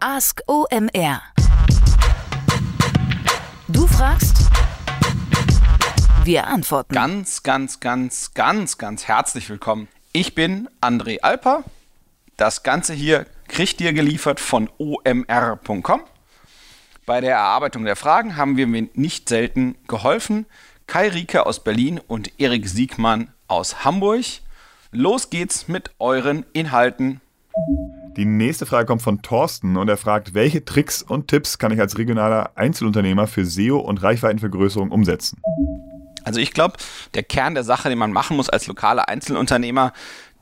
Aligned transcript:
Ask 0.00 0.40
OMR. 0.46 1.20
Du 3.68 3.86
fragst, 3.86 4.50
wir 6.24 6.46
antworten. 6.46 6.94
Ganz, 6.94 7.42
ganz, 7.42 7.80
ganz, 7.80 8.32
ganz, 8.34 8.78
ganz 8.78 9.08
herzlich 9.08 9.50
willkommen. 9.50 9.88
Ich 10.12 10.34
bin 10.34 10.68
André 10.80 11.20
Alper. 11.20 11.64
Das 12.36 12.62
Ganze 12.62 12.94
hier 12.94 13.26
kriegt 13.48 13.80
ihr 13.80 13.92
geliefert 13.92 14.40
von 14.40 14.70
omr.com. 14.78 16.02
Bei 17.04 17.20
der 17.20 17.32
Erarbeitung 17.32 17.84
der 17.84 17.96
Fragen 17.96 18.36
haben 18.36 18.56
wir 18.56 18.66
mir 18.66 18.88
nicht 18.94 19.28
selten 19.28 19.76
geholfen. 19.86 20.46
Kai 20.86 21.08
Rieke 21.08 21.44
aus 21.44 21.62
Berlin 21.62 22.00
und 22.06 22.40
Erik 22.40 22.68
Siegmann 22.68 23.32
aus 23.48 23.84
Hamburg. 23.84 24.24
Los 24.92 25.30
geht's 25.30 25.68
mit 25.68 25.92
euren 26.00 26.44
Inhalten. 26.52 27.20
Die 28.16 28.24
nächste 28.24 28.66
Frage 28.66 28.86
kommt 28.86 29.02
von 29.02 29.22
Thorsten 29.22 29.76
und 29.76 29.88
er 29.88 29.96
fragt, 29.96 30.34
welche 30.34 30.64
Tricks 30.64 31.00
und 31.00 31.28
Tipps 31.28 31.58
kann 31.58 31.70
ich 31.70 31.78
als 31.78 31.96
regionaler 31.96 32.50
Einzelunternehmer 32.56 33.28
für 33.28 33.44
SEO 33.44 33.78
und 33.78 34.02
Reichweitenvergrößerung 34.02 34.90
umsetzen? 34.90 35.40
Also 36.24 36.40
ich 36.40 36.52
glaube, 36.52 36.74
der 37.14 37.22
Kern 37.22 37.54
der 37.54 37.62
Sache, 37.62 37.88
den 37.88 37.98
man 37.98 38.10
machen 38.10 38.36
muss 38.36 38.50
als 38.50 38.66
lokaler 38.66 39.08
Einzelunternehmer, 39.08 39.92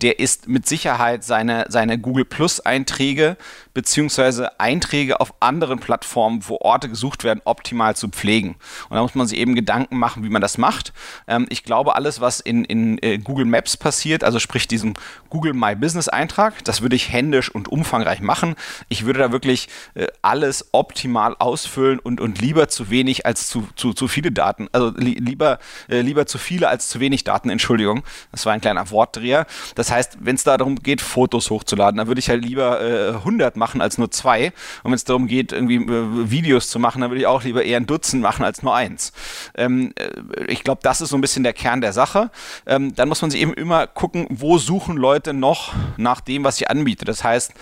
der 0.00 0.18
ist 0.18 0.48
mit 0.48 0.66
Sicherheit 0.66 1.24
seine, 1.24 1.66
seine 1.68 1.98
Google 1.98 2.24
Plus 2.24 2.60
Einträge 2.60 3.36
beziehungsweise 3.78 4.58
Einträge 4.58 5.20
auf 5.20 5.32
anderen 5.38 5.78
Plattformen, 5.78 6.40
wo 6.48 6.58
Orte 6.60 6.88
gesucht 6.88 7.22
werden, 7.22 7.40
optimal 7.44 7.94
zu 7.94 8.08
pflegen. 8.08 8.56
Und 8.88 8.96
da 8.96 9.02
muss 9.02 9.14
man 9.14 9.28
sich 9.28 9.38
eben 9.38 9.54
Gedanken 9.54 9.98
machen, 9.98 10.24
wie 10.24 10.30
man 10.30 10.42
das 10.42 10.58
macht. 10.58 10.92
Ähm, 11.28 11.46
ich 11.48 11.62
glaube, 11.62 11.94
alles, 11.94 12.20
was 12.20 12.40
in, 12.40 12.64
in 12.64 12.98
äh, 13.02 13.18
Google 13.18 13.44
Maps 13.44 13.76
passiert, 13.76 14.24
also 14.24 14.40
sprich 14.40 14.66
diesen 14.66 14.94
Google 15.30 15.52
My 15.52 15.76
Business 15.76 16.08
Eintrag, 16.08 16.64
das 16.64 16.82
würde 16.82 16.96
ich 16.96 17.12
händisch 17.12 17.54
und 17.54 17.68
umfangreich 17.68 18.20
machen. 18.20 18.56
Ich 18.88 19.06
würde 19.06 19.20
da 19.20 19.30
wirklich 19.30 19.68
äh, 19.94 20.08
alles 20.22 20.70
optimal 20.72 21.36
ausfüllen 21.38 22.00
und, 22.00 22.20
und 22.20 22.40
lieber 22.40 22.66
zu 22.66 22.90
wenig 22.90 23.26
als 23.26 23.46
zu, 23.46 23.68
zu, 23.76 23.92
zu 23.92 24.08
viele 24.08 24.32
Daten, 24.32 24.66
also 24.72 24.90
li 24.96 25.14
lieber, 25.20 25.60
äh, 25.88 26.00
lieber 26.00 26.26
zu 26.26 26.38
viele 26.38 26.66
als 26.66 26.88
zu 26.88 26.98
wenig 26.98 27.22
Daten, 27.22 27.48
Entschuldigung. 27.48 28.02
Das 28.32 28.44
war 28.44 28.54
ein 28.54 28.60
kleiner 28.60 28.90
Wortdreher. 28.90 29.46
Das 29.76 29.92
heißt, 29.92 30.18
wenn 30.18 30.34
es 30.34 30.42
da 30.42 30.56
darum 30.56 30.82
geht, 30.82 31.00
Fotos 31.00 31.48
hochzuladen, 31.50 31.98
dann 31.98 32.08
würde 32.08 32.18
ich 32.18 32.28
halt 32.28 32.44
lieber 32.44 32.80
äh, 32.80 33.10
100 33.10 33.56
machen 33.56 33.67
machen 33.68 33.82
als 33.82 33.98
nur 33.98 34.10
zwei. 34.10 34.46
Und 34.82 34.90
wenn 34.90 34.94
es 34.94 35.04
darum 35.04 35.26
geht, 35.26 35.52
irgendwie 35.52 35.76
äh, 35.76 36.30
Videos 36.30 36.68
zu 36.68 36.78
machen, 36.78 37.02
dann 37.02 37.10
würde 37.10 37.20
ich 37.20 37.26
auch 37.26 37.42
lieber 37.44 37.62
eher 37.64 37.76
ein 37.76 37.86
Dutzend 37.86 38.22
machen 38.22 38.44
als 38.44 38.62
nur 38.62 38.74
eins. 38.74 39.12
Ähm, 39.56 39.92
äh, 39.96 40.44
ich 40.48 40.64
glaube, 40.64 40.80
das 40.82 41.00
ist 41.00 41.10
so 41.10 41.16
ein 41.16 41.20
bisschen 41.20 41.42
der 41.42 41.52
Kern 41.52 41.80
der 41.80 41.92
Sache. 41.92 42.30
Ähm, 42.66 42.94
dann 42.94 43.08
muss 43.08 43.20
man 43.20 43.30
sich 43.30 43.40
eben 43.40 43.52
immer 43.52 43.86
gucken, 43.86 44.26
wo 44.30 44.58
suchen 44.58 44.96
Leute 44.96 45.34
noch 45.34 45.74
nach 45.96 46.20
dem, 46.20 46.44
was 46.44 46.60
ich 46.60 46.70
anbiete. 46.70 47.04
Das 47.04 47.22
heißt, 47.22 47.52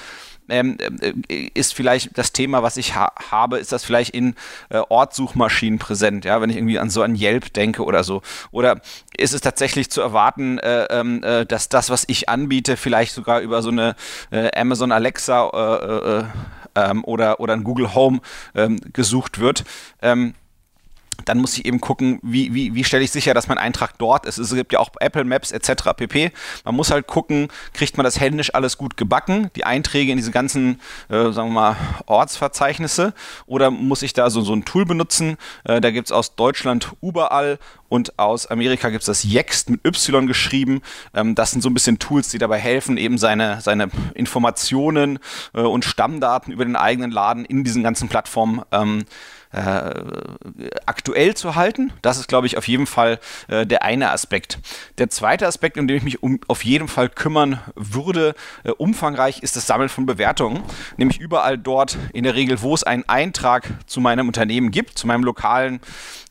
ähm, 0.49 0.79
äh, 1.01 1.51
ist 1.55 1.75
vielleicht 1.75 2.17
das 2.17 2.33
Thema, 2.33 2.63
was 2.63 2.77
ich 2.77 2.95
ha 2.95 3.13
habe, 3.31 3.59
ist 3.59 3.73
das 3.73 3.85
vielleicht 3.85 4.15
in 4.15 4.35
äh, 4.69 4.79
Ortsuchmaschinen 4.89 5.79
präsent, 5.79 6.25
ja, 6.25 6.41
wenn 6.41 6.51
ich 6.51 6.57
irgendwie 6.57 6.79
an 6.79 6.91
so 6.91 7.03
ein 7.03 7.15
Yelp 7.15 7.53
denke 7.53 7.85
oder 7.85 8.05
so. 8.05 8.23
Oder 8.51 8.81
ist 9.17 9.35
es 9.35 9.41
tatsächlich 9.41 9.91
zu 9.91 10.01
erwarten, 10.01 10.59
äh, 10.59 10.85
ähm, 10.91 11.23
äh, 11.23 11.47
dass 11.47 11.69
das, 11.69 11.91
was 11.91 12.05
ich 12.07 12.29
anbiete, 12.29 12.77
vielleicht 12.77 13.13
sogar 13.13 13.41
über 13.41 13.63
so 13.63 13.71
eine 13.71 13.97
äh, 14.31 14.51
Amazon 14.59 14.93
Alexa 14.93 15.49
äh, 15.49 16.25
ähm, 16.77 17.05
oder, 17.05 17.41
oder 17.41 17.55
ein 17.55 17.65
Google 17.65 17.95
Home 17.95 18.21
ähm, 18.55 18.81
gesucht 18.93 19.39
wird? 19.39 19.65
Ähm, 20.03 20.35
dann 21.25 21.39
muss 21.39 21.57
ich 21.57 21.65
eben 21.65 21.81
gucken, 21.81 22.19
wie, 22.23 22.55
wie, 22.55 22.75
wie 22.75 22.85
stelle 22.85 23.05
ich 23.05 23.11
sicher, 23.11 23.35
dass 23.35 23.49
mein 23.49 23.59
Eintrag 23.59 23.99
dort 23.99 24.27
ist. 24.27 24.39
Es 24.39 24.55
gibt 24.55 24.73
ja 24.73 24.79
auch 24.79 24.91
Apple 25.01 25.25
Maps 25.25 25.53
etc. 25.53 25.95
pp. 25.97 26.33
Man 26.65 26.75
muss 26.75 26.91
halt 26.91 27.07
gucken, 27.07 27.49
kriegt 27.73 27.97
man 27.97 28.05
das 28.05 28.21
händisch 28.21 28.55
alles 28.55 28.79
gut 28.79 28.97
gebacken, 28.97 29.51
die 29.57 29.65
Einträge 29.65 30.13
in 30.13 30.19
diese 30.19 30.31
ganzen, 30.31 30.81
äh, 31.09 31.33
sagen 31.33 31.49
wir 31.49 31.61
mal, 31.61 31.77
Ortsverzeichnisse 32.07 33.15
oder 33.47 33.71
muss 33.71 34.03
ich 34.03 34.13
da 34.13 34.31
so, 34.31 34.41
so 34.41 34.55
ein 34.55 34.65
Tool 34.65 34.85
benutzen? 34.85 35.37
Äh, 35.65 35.81
da 35.81 35.91
gibt 35.91 36.09
es 36.09 36.13
aus 36.13 36.37
Deutschland 36.37 36.93
überall 37.03 37.59
und 37.89 38.19
aus 38.19 38.47
Amerika 38.47 38.91
gibt 38.91 39.03
es 39.03 39.07
das 39.07 39.25
Yext 39.25 39.71
mit 39.71 39.85
Y 39.87 40.27
geschrieben. 40.27 40.83
Ähm, 41.15 41.35
das 41.35 41.51
sind 41.51 41.63
so 41.63 41.71
ein 41.71 41.75
bisschen 41.75 41.99
Tools, 41.99 42.29
die 42.29 42.39
dabei 42.39 42.59
helfen, 42.59 42.97
eben 42.97 43.19
seine, 43.19 43.61
seine 43.61 43.89
Informationen 44.15 45.19
äh, 45.55 45.61
und 45.61 45.85
Stammdaten 45.85 46.53
über 46.53 46.65
den 46.65 46.77
eigenen 46.77 47.11
Laden 47.11 47.45
in 47.45 47.65
diesen 47.65 47.83
ganzen 47.83 48.09
Plattformen 48.09 48.63
ähm, 48.73 49.05
äh, 49.57 50.69
aktuell 50.85 51.35
zu 51.35 51.55
halten. 51.55 51.93
Das 52.03 52.19
ist, 52.19 52.29
glaube 52.29 52.47
ich, 52.47 52.59
auf 52.59 52.69
jeden 52.69 52.87
Fall 52.87 53.19
äh, 53.49 53.67
der 53.67 53.83
eine 53.83 54.11
Aspekt. 54.11 54.59
Der 54.99 55.09
zweite 55.09 55.47
Aspekt, 55.47 55.79
um 55.79 55.89
den 55.89 55.97
ich 55.97 56.03
mich 56.03 56.23
um, 56.23 56.41
auf 56.47 56.65
jeden 56.65 56.89
Fall 56.89 57.09
kümmern 57.09 57.61
würde, 57.75 58.35
äh, 58.65 58.71
umfangreich, 58.71 59.43
ist 59.43 59.57
das 59.57 59.67
Sammeln 59.67 59.89
von 59.89 60.05
Bewertungen. 60.05 60.63
Nämlich 60.99 61.19
überall 61.19 61.57
dort, 61.57 61.97
in 62.13 62.25
der 62.25 62.35
Regel, 62.35 62.61
wo 62.61 62.75
es 62.75 62.85
einen 62.85 63.05
Eintrag 63.09 63.67
zu 63.87 64.01
meinem 64.01 64.27
Unternehmen 64.29 64.71
gibt, 64.71 64.99
zu 64.99 65.07
meinem 65.07 65.25
lokalen 65.25 65.81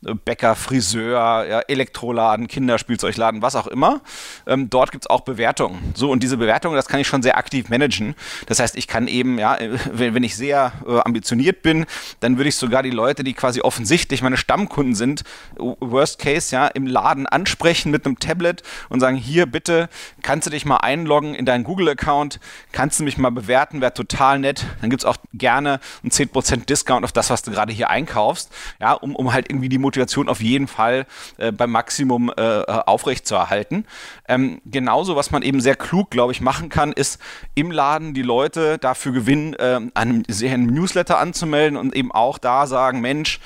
äh, 0.06 0.14
Bäcker, 0.14 0.56
Friseur, 0.56 1.46
ja, 1.46 1.60
Elektroladen, 1.62 2.48
Kinderspielzeugladen, 2.48 3.42
was 3.42 3.56
auch 3.56 3.68
immer. 3.68 4.02
Ähm, 4.46 4.70
dort 4.70 4.92
gibt 4.92 5.06
es 5.06 5.10
auch 5.10 5.22
Bewertungen. 5.22 5.94
So, 5.96 6.12
und 6.12 6.22
diese 6.22 6.38
Bewertungen, 6.38 6.76
das 6.76 6.88
kann 6.88 7.00
ich 7.00 7.08
schon 7.08 7.24
sehr 7.24 7.38
aktiv 7.38 7.70
managen. 7.70 8.14
Das 8.46 8.60
heißt, 8.60 8.76
ich 8.76 8.88
kann 8.88 9.08
eben, 9.08 9.40
ja, 9.40 9.56
äh, 9.56 9.72
wenn, 9.92 10.14
wenn 10.14 10.24
ich 10.24 10.36
sehr 10.36 10.74
äh, 10.88 11.00
ambitioniert 11.00 11.64
bin, 11.64 11.86
dann 12.20 12.38
würde 12.38 12.50
ich 12.50 12.56
sogar 12.56 12.84
die 12.84 12.92
Leute 12.92 13.15
Leute, 13.16 13.24
die 13.24 13.34
quasi 13.34 13.62
offensichtlich 13.62 14.22
meine 14.22 14.36
Stammkunden 14.36 14.94
sind, 14.94 15.24
worst 15.56 16.20
case, 16.20 16.54
ja, 16.54 16.68
im 16.68 16.86
Laden 16.86 17.28
ansprechen 17.28 17.90
mit 17.90 18.06
einem 18.06 18.20
Tablet 18.20 18.62
und 18.90 19.00
sagen, 19.00 19.16
hier 19.16 19.46
bitte, 19.46 19.88
kannst 20.22 20.48
du 20.48 20.52
dich 20.52 20.66
mal 20.66 20.78
einloggen 20.78 21.34
in 21.34 21.46
deinen 21.46 21.64
Google-Account, 21.64 22.42
kannst 22.74 23.00
du 23.00 23.06
mich 23.06 23.18
mal 23.18 23.30
bewerten, 23.30 23.80
wäre 23.80 23.94
total 23.94 24.40
nett. 24.40 24.66
Dann 24.82 24.90
gibt 24.90 25.04
es 25.04 25.06
auch 25.06 25.16
gerne 25.34 25.80
einen 26.04 26.12
10% 26.12 26.66
Discount 26.66 27.06
auf 27.06 27.14
das, 27.14 27.30
was 27.30 27.42
du 27.42 27.52
gerade 27.52 27.72
hier 27.72 27.90
einkaufst, 27.90 28.52
ja, 28.82 28.92
um, 28.92 29.16
um 29.16 29.32
halt 29.32 29.50
irgendwie 29.50 29.70
die 29.70 29.78
Motivation 29.78 30.28
auf 30.28 30.42
jeden 30.42 30.68
Fall 30.68 31.06
äh, 31.38 31.54
beim 31.54 31.72
Maximum 31.72 32.34
äh, 32.36 32.42
aufrechtzuerhalten. 32.42 33.86
Ähm, 34.28 34.60
genauso, 34.66 35.16
was 35.16 35.32
man 35.32 35.42
eben 35.42 35.62
sehr 35.62 35.78
klug, 35.78 36.12
glaube 36.12 36.34
ich, 36.34 36.42
machen 36.42 36.68
kann, 36.68 36.92
ist 36.92 37.22
im 37.54 37.72
Laden 37.72 38.14
die 38.14 38.24
Leute 38.24 38.78
dafür 38.78 39.14
gewinnen, 39.14 39.54
äh, 39.54 39.80
einen, 39.94 40.26
einen 40.28 40.66
Newsletter 40.66 41.18
anzumelden 41.18 41.78
und 41.78 41.96
eben 41.96 42.12
auch 42.12 42.38
da 42.40 42.68
sagen, 42.68 43.05
Mensch, 43.06 43.40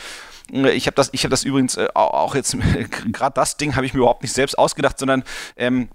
äh, 0.53 0.71
ich 0.71 0.87
habe 0.87 0.95
das, 0.95 1.11
habe 1.13 1.29
das 1.29 1.43
übrigens 1.43 1.75
äh, 1.77 1.87
auch 1.93 2.35
jetzt 2.35 2.57
gerade 3.11 3.33
das 3.33 3.57
Ding 3.57 3.75
habe 3.75 3.85
ich 3.85 3.93
mir 3.93 3.99
überhaupt 3.99 4.23
nicht 4.23 4.33
selbst 4.33 4.57
ausgedacht, 4.57 4.97
sondern 4.97 5.23
ähm, 5.57 5.89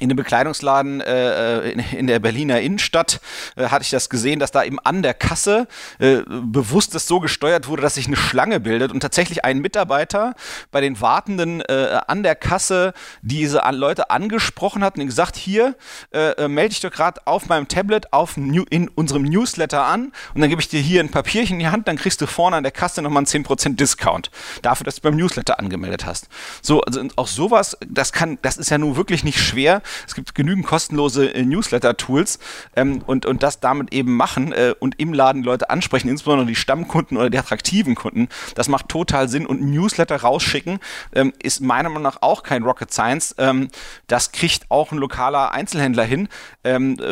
in 0.00 0.08
dem 0.08 0.16
Bekleidungsladen 0.16 1.00
äh, 1.00 1.58
äh, 1.58 1.72
in, 1.72 1.80
in, 1.80 2.06
der 2.06 2.20
Berliner 2.20 2.60
Innenstadt 2.60 3.20
äh, 3.56 3.66
hatte 3.68 3.82
ich 3.82 3.90
das 3.90 4.08
gesehen, 4.08 4.38
dass 4.38 4.52
da 4.52 4.62
eben 4.62 4.78
an 4.80 5.02
der 5.02 5.14
Kasse 5.14 5.66
äh, 5.98 6.18
bewusst 6.26 6.94
es 6.94 7.06
so 7.06 7.20
gesteuert 7.20 7.66
wurde, 7.68 7.82
dass 7.82 7.96
sich 7.96 8.06
eine 8.06 8.16
Schlange 8.16 8.60
bildet 8.60 8.92
und 8.92 9.00
tatsächlich 9.00 9.44
ein 9.44 9.58
Mitarbeiter 9.58 10.34
bei 10.70 10.80
den 10.80 11.00
Wartenden 11.00 11.62
äh, 11.62 12.00
an 12.06 12.22
der 12.22 12.36
Kasse 12.36 12.92
diese 13.22 13.62
Leute 13.72 14.10
angesprochen 14.10 14.84
hat 14.84 14.98
und 14.98 15.06
gesagt, 15.06 15.36
hier 15.36 15.74
äh, 16.12 16.30
äh 16.32 16.48
melde 16.48 16.70
dich 16.70 16.80
doch 16.80 16.90
gerade 16.90 17.20
auf 17.26 17.48
meinem 17.48 17.68
Tablet 17.68 18.12
auf 18.12 18.36
New, 18.36 18.64
in 18.70 18.88
unserem 18.88 19.22
Newsletter 19.22 19.84
an 19.84 20.12
und 20.34 20.40
dann 20.40 20.48
gebe 20.48 20.60
ich 20.60 20.68
dir 20.68 20.80
hier 20.80 21.00
ein 21.00 21.10
Papierchen 21.10 21.54
in 21.54 21.60
die 21.60 21.68
Hand, 21.68 21.88
dann 21.88 21.96
kriegst 21.96 22.20
du 22.20 22.26
vorne 22.26 22.56
an 22.56 22.62
der 22.62 22.72
Kasse 22.72 23.02
nochmal 23.02 23.24
einen 23.26 23.44
10% 23.44 23.76
Discount 23.76 24.30
dafür, 24.62 24.84
dass 24.84 24.96
du 24.96 25.02
beim 25.02 25.16
Newsletter 25.16 25.58
angemeldet 25.58 26.06
hast. 26.06 26.28
So, 26.62 26.80
also 26.82 27.02
auch 27.16 27.26
sowas, 27.26 27.76
das 27.86 28.12
kann, 28.12 28.38
das 28.42 28.56
ist 28.56 28.70
ja 28.70 28.78
nun 28.78 28.96
wirklich 28.96 29.24
nicht 29.24 29.40
schwer 29.40 29.82
Es 30.06 30.14
gibt 30.14 30.34
genügend 30.34 30.66
kostenlose 30.66 31.34
äh, 31.34 31.42
Newsletter-Tools 31.42 32.38
ähm, 32.76 33.02
und, 33.06 33.26
und 33.26 33.42
das 33.42 33.60
damit 33.60 33.92
eben 33.92 34.16
machen 34.16 34.52
äh, 34.52 34.74
und 34.78 34.98
im 35.00 35.12
Laden 35.12 35.42
Leute 35.42 35.70
ansprechen, 35.70 36.08
insbesondere 36.08 36.46
die 36.46 36.54
Stammkunden 36.54 37.16
oder 37.16 37.30
die 37.30 37.38
attraktiven 37.38 37.94
Kunden. 37.94 38.28
Das 38.54 38.68
macht 38.68 38.88
total 38.88 39.28
Sinn 39.28 39.46
und 39.46 39.62
Newsletter 39.62 40.16
rausschicken 40.16 40.78
ähm, 41.12 41.32
ist 41.42 41.60
meiner 41.60 41.88
Meinung 41.88 42.02
nach 42.02 42.22
auch 42.22 42.42
kein 42.42 42.62
Rocket 42.62 42.92
Science. 42.92 43.34
Ähm, 43.38 43.68
das 44.06 44.32
kriegt 44.32 44.70
auch 44.70 44.92
ein 44.92 44.98
lokaler 44.98 45.52
Einzelhändler 45.52 46.04
hin 46.04 46.28
ähm, 46.64 46.96
äh, 47.00 47.02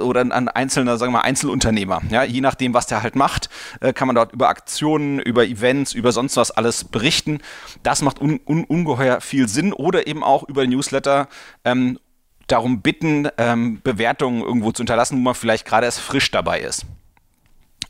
oder 0.00 0.20
ein 0.20 0.48
einzelner, 0.48 0.96
sagen 0.98 1.12
wir 1.12 1.18
mal, 1.18 1.24
Einzelunternehmer. 1.24 2.02
Ja, 2.10 2.22
je 2.24 2.40
nachdem, 2.40 2.74
was 2.74 2.86
der 2.86 3.02
halt 3.02 3.16
macht, 3.16 3.48
äh, 3.80 3.92
kann 3.92 4.06
man 4.06 4.16
dort 4.16 4.32
über 4.32 4.48
Aktionen, 4.48 5.18
über 5.18 5.44
Events, 5.44 5.92
über 5.92 6.12
sonst 6.12 6.36
was 6.36 6.50
alles 6.50 6.84
berichten. 6.84 7.40
Das 7.82 8.02
macht 8.02 8.20
un 8.20 8.40
un 8.46 8.64
ungeheuer 8.64 9.20
viel 9.20 9.48
Sinn 9.48 9.72
oder 9.72 10.06
eben 10.06 10.22
auch 10.22 10.44
über 10.48 10.66
Newsletter 10.66 11.28
ähm, 11.64 11.98
darum 12.46 12.82
bitten, 12.82 13.28
ähm, 13.38 13.80
Bewertungen 13.82 14.42
irgendwo 14.42 14.72
zu 14.72 14.80
hinterlassen, 14.80 15.16
wo 15.16 15.22
man 15.22 15.34
vielleicht 15.34 15.66
gerade 15.66 15.86
erst 15.86 16.00
frisch 16.00 16.30
dabei 16.30 16.60
ist. 16.60 16.86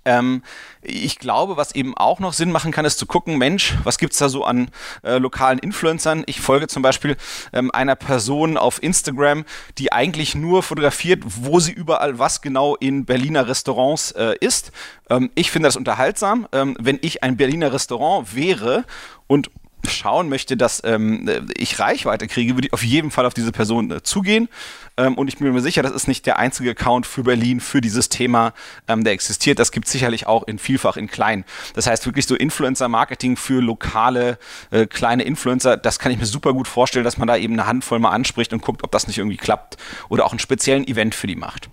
Ähm, 0.07 0.43
ich 0.83 1.19
glaube, 1.19 1.57
was 1.57 1.75
eben 1.75 1.97
auch 1.97 2.21
noch 2.21 2.33
Sinn 2.33 2.53
machen 2.53 2.71
kann, 2.71 2.85
ist 2.85 2.99
zu 2.99 3.07
gucken, 3.07 3.39
Mensch, 3.39 3.75
was 3.83 3.99
gibt 3.99 4.13
es 4.13 4.21
da 4.21 4.29
so 4.29 4.45
an 4.45 4.71
äh, 5.03 5.19
lokalen 5.19 5.59
Influencern? 5.59 6.23
Ich 6.27 6.41
folge 6.41 6.69
zum 6.69 6.83
Beispiel 6.83 7.17
ähm, 7.53 7.73
einer 7.73 7.97
Person 7.97 8.57
auf 8.57 8.81
Instagram, 8.83 9.45
die 9.79 9.93
eigentlich 9.93 10.37
nur 10.37 10.63
fotografiert, 10.63 11.25
wo 11.25 11.59
sie 11.59 11.73
überall 11.73 12.21
was 12.21 12.41
genau 12.41 12.77
in 12.77 13.05
Berliner 13.05 13.49
Restaurants 13.49 14.13
äh, 14.13 14.37
isst. 14.41 14.71
Ähm, 15.11 15.31
ich 15.35 15.51
finde 15.51 15.67
das 15.67 15.77
unterhaltsam. 15.77 16.47
Ähm, 16.53 16.77
wenn 16.79 17.01
ich 17.03 17.25
ein 17.25 17.37
Berliner 17.37 17.73
Restaurant 17.73 18.37
wäre 18.37 18.85
und 19.27 19.51
schauen 19.91 20.29
möchte, 20.29 20.57
dass 20.57 20.83
ähm, 20.85 21.29
ich 21.57 21.79
Reichweite 21.79 22.27
kriege, 22.27 22.55
würde 22.55 22.69
ich 22.69 22.73
auf 22.73 22.83
jeden 22.83 23.11
Fall 23.11 23.27
auf 23.27 23.35
diese 23.35 23.53
Person 23.53 23.91
äh, 23.91 24.03
zugehen. 24.03 24.49
Ähm, 24.97 25.15
und 25.15 25.29
ich 25.29 25.39
bin 25.39 25.53
mir 25.53 25.61
sicher, 25.61 25.83
das 25.83 25.93
ist 25.93 26.09
nicht 26.09 26.27
der 26.27 26.39
einzige 26.39 26.71
Account 26.71 27.07
für 27.07 27.23
Berlin, 27.23 27.61
für 27.61 27.81
dieses 27.81 28.09
Thema, 28.09 28.55
ähm, 28.89 29.05
der 29.05 29.13
existiert. 29.13 29.59
Das 29.59 29.73
gibt 29.73 29.87
es 29.87 29.93
sicherlich 29.93 30.27
auch 30.27 30.45
in 30.45 30.59
vielfach 30.59 30.97
in 30.97 31.09
klein. 31.09 31.45
Das 31.75 31.87
heißt 31.87 32.07
wirklich 32.07 32.27
so 32.27 32.35
Influencer-Marketing 32.35 33.37
für 33.37 33.61
lokale, 33.61 34.39
äh, 34.71 34.87
kleine 34.87 35.25
Influencer, 35.25 35.77
das 35.77 35.99
kann 35.99 36.13
ich 36.13 36.19
mir 36.19 36.27
super 36.27 36.53
gut 36.53 36.69
vorstellen, 36.69 37.05
dass 37.05 37.19
man 37.19 37.29
da 37.29 37.37
eben 37.37 37.55
eine 37.55 37.67
Handvoll 37.67 37.99
mal 37.99 38.11
anspricht 38.11 38.53
und 38.53 38.63
guckt, 38.63 38.83
ob 38.83 38.91
das 38.91 39.07
nicht 39.07 39.19
irgendwie 39.19 39.37
klappt 39.37 39.77
oder 40.09 40.25
auch 40.25 40.33
einen 40.33 40.39
speziellen 40.39 40.87
Event 40.87 41.15
für 41.15 41.27
die 41.27 41.37
macht. 41.37 41.69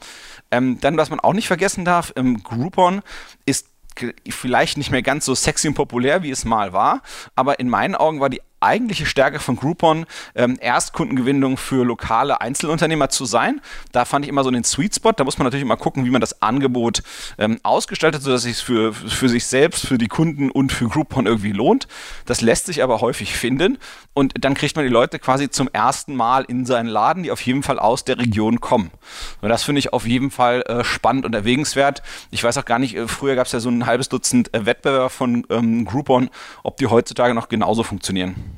Ähm, 0.51 0.79
dann, 0.79 0.97
was 0.97 1.09
man 1.09 1.19
auch 1.19 1.33
nicht 1.33 1.47
vergessen 1.47 1.83
darf, 1.83 2.13
ähm, 2.15 2.43
Groupon 2.43 3.01
ist 3.45 3.72
vielleicht 4.29 4.77
nicht 4.77 4.91
mehr 4.91 5.01
ganz 5.01 5.25
so 5.25 5.35
sexy 5.35 5.67
und 5.67 5.73
populär, 5.73 6.23
wie 6.23 6.31
es 6.31 6.45
mal 6.45 6.73
war, 6.73 7.01
aber 7.35 7.59
in 7.59 7.69
meinen 7.69 7.95
Augen 7.95 8.19
war 8.19 8.29
die 8.29 8.41
eigentliche 8.63 9.05
Stärke 9.05 9.39
von 9.39 9.55
Groupon, 9.55 10.05
ähm, 10.35 10.57
Erstkundengewinnung 10.59 11.57
für 11.57 11.85
lokale 11.85 12.41
Einzelunternehmer 12.41 13.09
zu 13.09 13.25
sein. 13.25 13.61
Da 13.91 14.05
fand 14.05 14.25
ich 14.25 14.29
immer 14.29 14.43
so 14.43 14.51
den 14.51 14.63
Sweet 14.63 14.95
Spot. 14.95 15.11
Da 15.11 15.23
muss 15.23 15.37
man 15.37 15.45
natürlich 15.45 15.63
immer 15.63 15.77
gucken, 15.77 16.05
wie 16.05 16.09
man 16.09 16.21
das 16.21 16.41
Angebot 16.41 17.03
ähm, 17.37 17.59
ausgestaltet, 17.63 18.21
sodass 18.21 18.45
es 18.45 18.61
für, 18.61 18.93
für 18.93 19.29
sich 19.29 19.45
selbst, 19.45 19.85
für 19.85 19.97
die 19.97 20.07
Kunden 20.07 20.49
und 20.49 20.71
für 20.71 20.87
Groupon 20.87 21.25
irgendwie 21.25 21.51
lohnt. 21.51 21.87
Das 22.25 22.41
lässt 22.41 22.65
sich 22.65 22.83
aber 22.83 23.01
häufig 23.01 23.35
finden. 23.35 23.77
Und 24.13 24.33
dann 24.39 24.53
kriegt 24.53 24.75
man 24.75 24.85
die 24.85 24.91
Leute 24.91 25.19
quasi 25.19 25.49
zum 25.49 25.69
ersten 25.73 26.15
Mal 26.15 26.45
in 26.45 26.65
seinen 26.65 26.87
Laden, 26.87 27.23
die 27.23 27.31
auf 27.31 27.41
jeden 27.41 27.63
Fall 27.63 27.79
aus 27.79 28.05
der 28.05 28.17
Region 28.17 28.59
kommen. 28.59 28.91
Und 29.41 29.49
das 29.49 29.63
finde 29.63 29.79
ich 29.79 29.91
auf 29.91 30.07
jeden 30.07 30.31
Fall 30.31 30.61
äh, 30.61 30.83
spannend 30.83 31.25
und 31.25 31.33
erwägenswert. 31.33 32.03
Ich 32.31 32.43
weiß 32.43 32.57
auch 32.57 32.65
gar 32.65 32.79
nicht, 32.79 32.95
äh, 32.95 33.07
früher 33.07 33.35
gab 33.35 33.47
es 33.47 33.51
ja 33.51 33.59
so 33.59 33.69
ein 33.69 33.85
halbes 33.85 34.09
Dutzend 34.09 34.53
äh, 34.53 34.65
Wettbewerber 34.65 35.09
von 35.09 35.45
ähm, 35.49 35.85
Groupon, 35.85 36.29
ob 36.63 36.77
die 36.77 36.87
heutzutage 36.87 37.33
noch 37.33 37.49
genauso 37.49 37.83
funktionieren. 37.83 38.52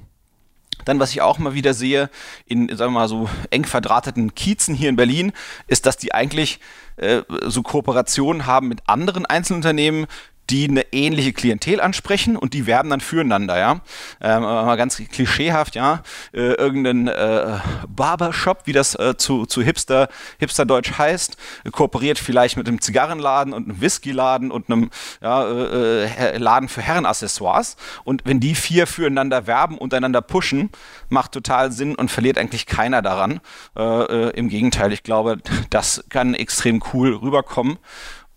Dann, 0.86 1.00
was 1.00 1.12
ich 1.12 1.22
auch 1.22 1.40
mal 1.40 1.54
wieder 1.54 1.74
sehe, 1.74 2.10
in, 2.46 2.68
sagen 2.70 2.94
wir 2.94 3.00
mal, 3.00 3.08
so 3.08 3.30
eng 3.50 3.66
verdrahteten 3.66 4.34
Kiezen 4.36 4.76
hier 4.76 4.90
in 4.90 4.96
Berlin, 4.96 5.34
ist, 5.68 5.86
dass 5.86 5.98
die 5.98 6.14
eigentlich 6.14 6.60
äh, 6.98 7.22
so 7.46 7.62
Kooperationen 7.64 8.46
haben 8.46 8.68
mit 8.68 8.82
anderen 8.88 9.26
Einzelunternehmen, 9.26 10.08
die 10.50 10.68
eine 10.70 10.94
ähnliche 10.94 11.34
Klientel 11.34 11.82
ansprechen 11.82 12.36
und 12.38 12.54
die 12.54 12.68
werben 12.68 12.90
dann 12.90 13.02
füreinander, 13.02 13.58
ja. 13.58 13.82
Ähm, 14.22 14.44
mal 14.44 14.76
ganz 14.76 14.98
klischeehaft, 14.98 15.76
ja. 15.76 16.04
Äh, 16.34 16.54
irgendein 16.54 17.08
äh, 17.08 17.60
Barbershop, 17.88 18.62
wie 18.66 18.74
das 18.74 18.96
äh, 18.96 19.16
zu, 19.18 19.46
zu 19.46 19.62
Hipster, 19.62 20.08
Hipsterdeutsch 20.40 20.98
heißt, 20.98 21.38
kooperiert 21.72 22.20
vielleicht 22.20 22.58
mit 22.58 22.68
einem 22.68 22.82
Zigarrenladen 22.82 23.54
und 23.54 23.70
einem 23.70 23.82
Whiskyladen 23.82 24.52
und 24.52 24.70
einem 24.70 24.92
ja, 25.22 25.48
äh, 25.48 26.06
äh, 26.06 26.38
Laden 26.38 26.70
für 26.70 26.82
Herrenaccessoires. 26.82 27.76
Und 28.04 28.22
wenn 28.26 28.40
die 28.40 28.56
vier 28.56 28.88
füreinander 28.88 29.48
werben, 29.48 29.78
untereinander 29.78 30.22
pushen, 30.22 30.70
macht 31.10 31.32
total 31.32 31.72
Sinn 31.72 31.96
und 31.96 32.12
verliert 32.12 32.38
eigentlich 32.38 32.66
keiner 32.66 33.02
daran. 33.02 33.42
Äh, 33.76 34.30
Im 34.32 34.50
Gegenteil, 34.50 34.94
ich 34.94 35.04
glaube, 35.04 35.38
das 35.70 36.04
kann 36.10 36.34
extrem 36.36 36.84
cool 36.94 37.16
rüberkommen. 37.16 37.78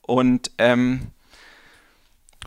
Und 0.03 0.51
ähm, 0.57 1.13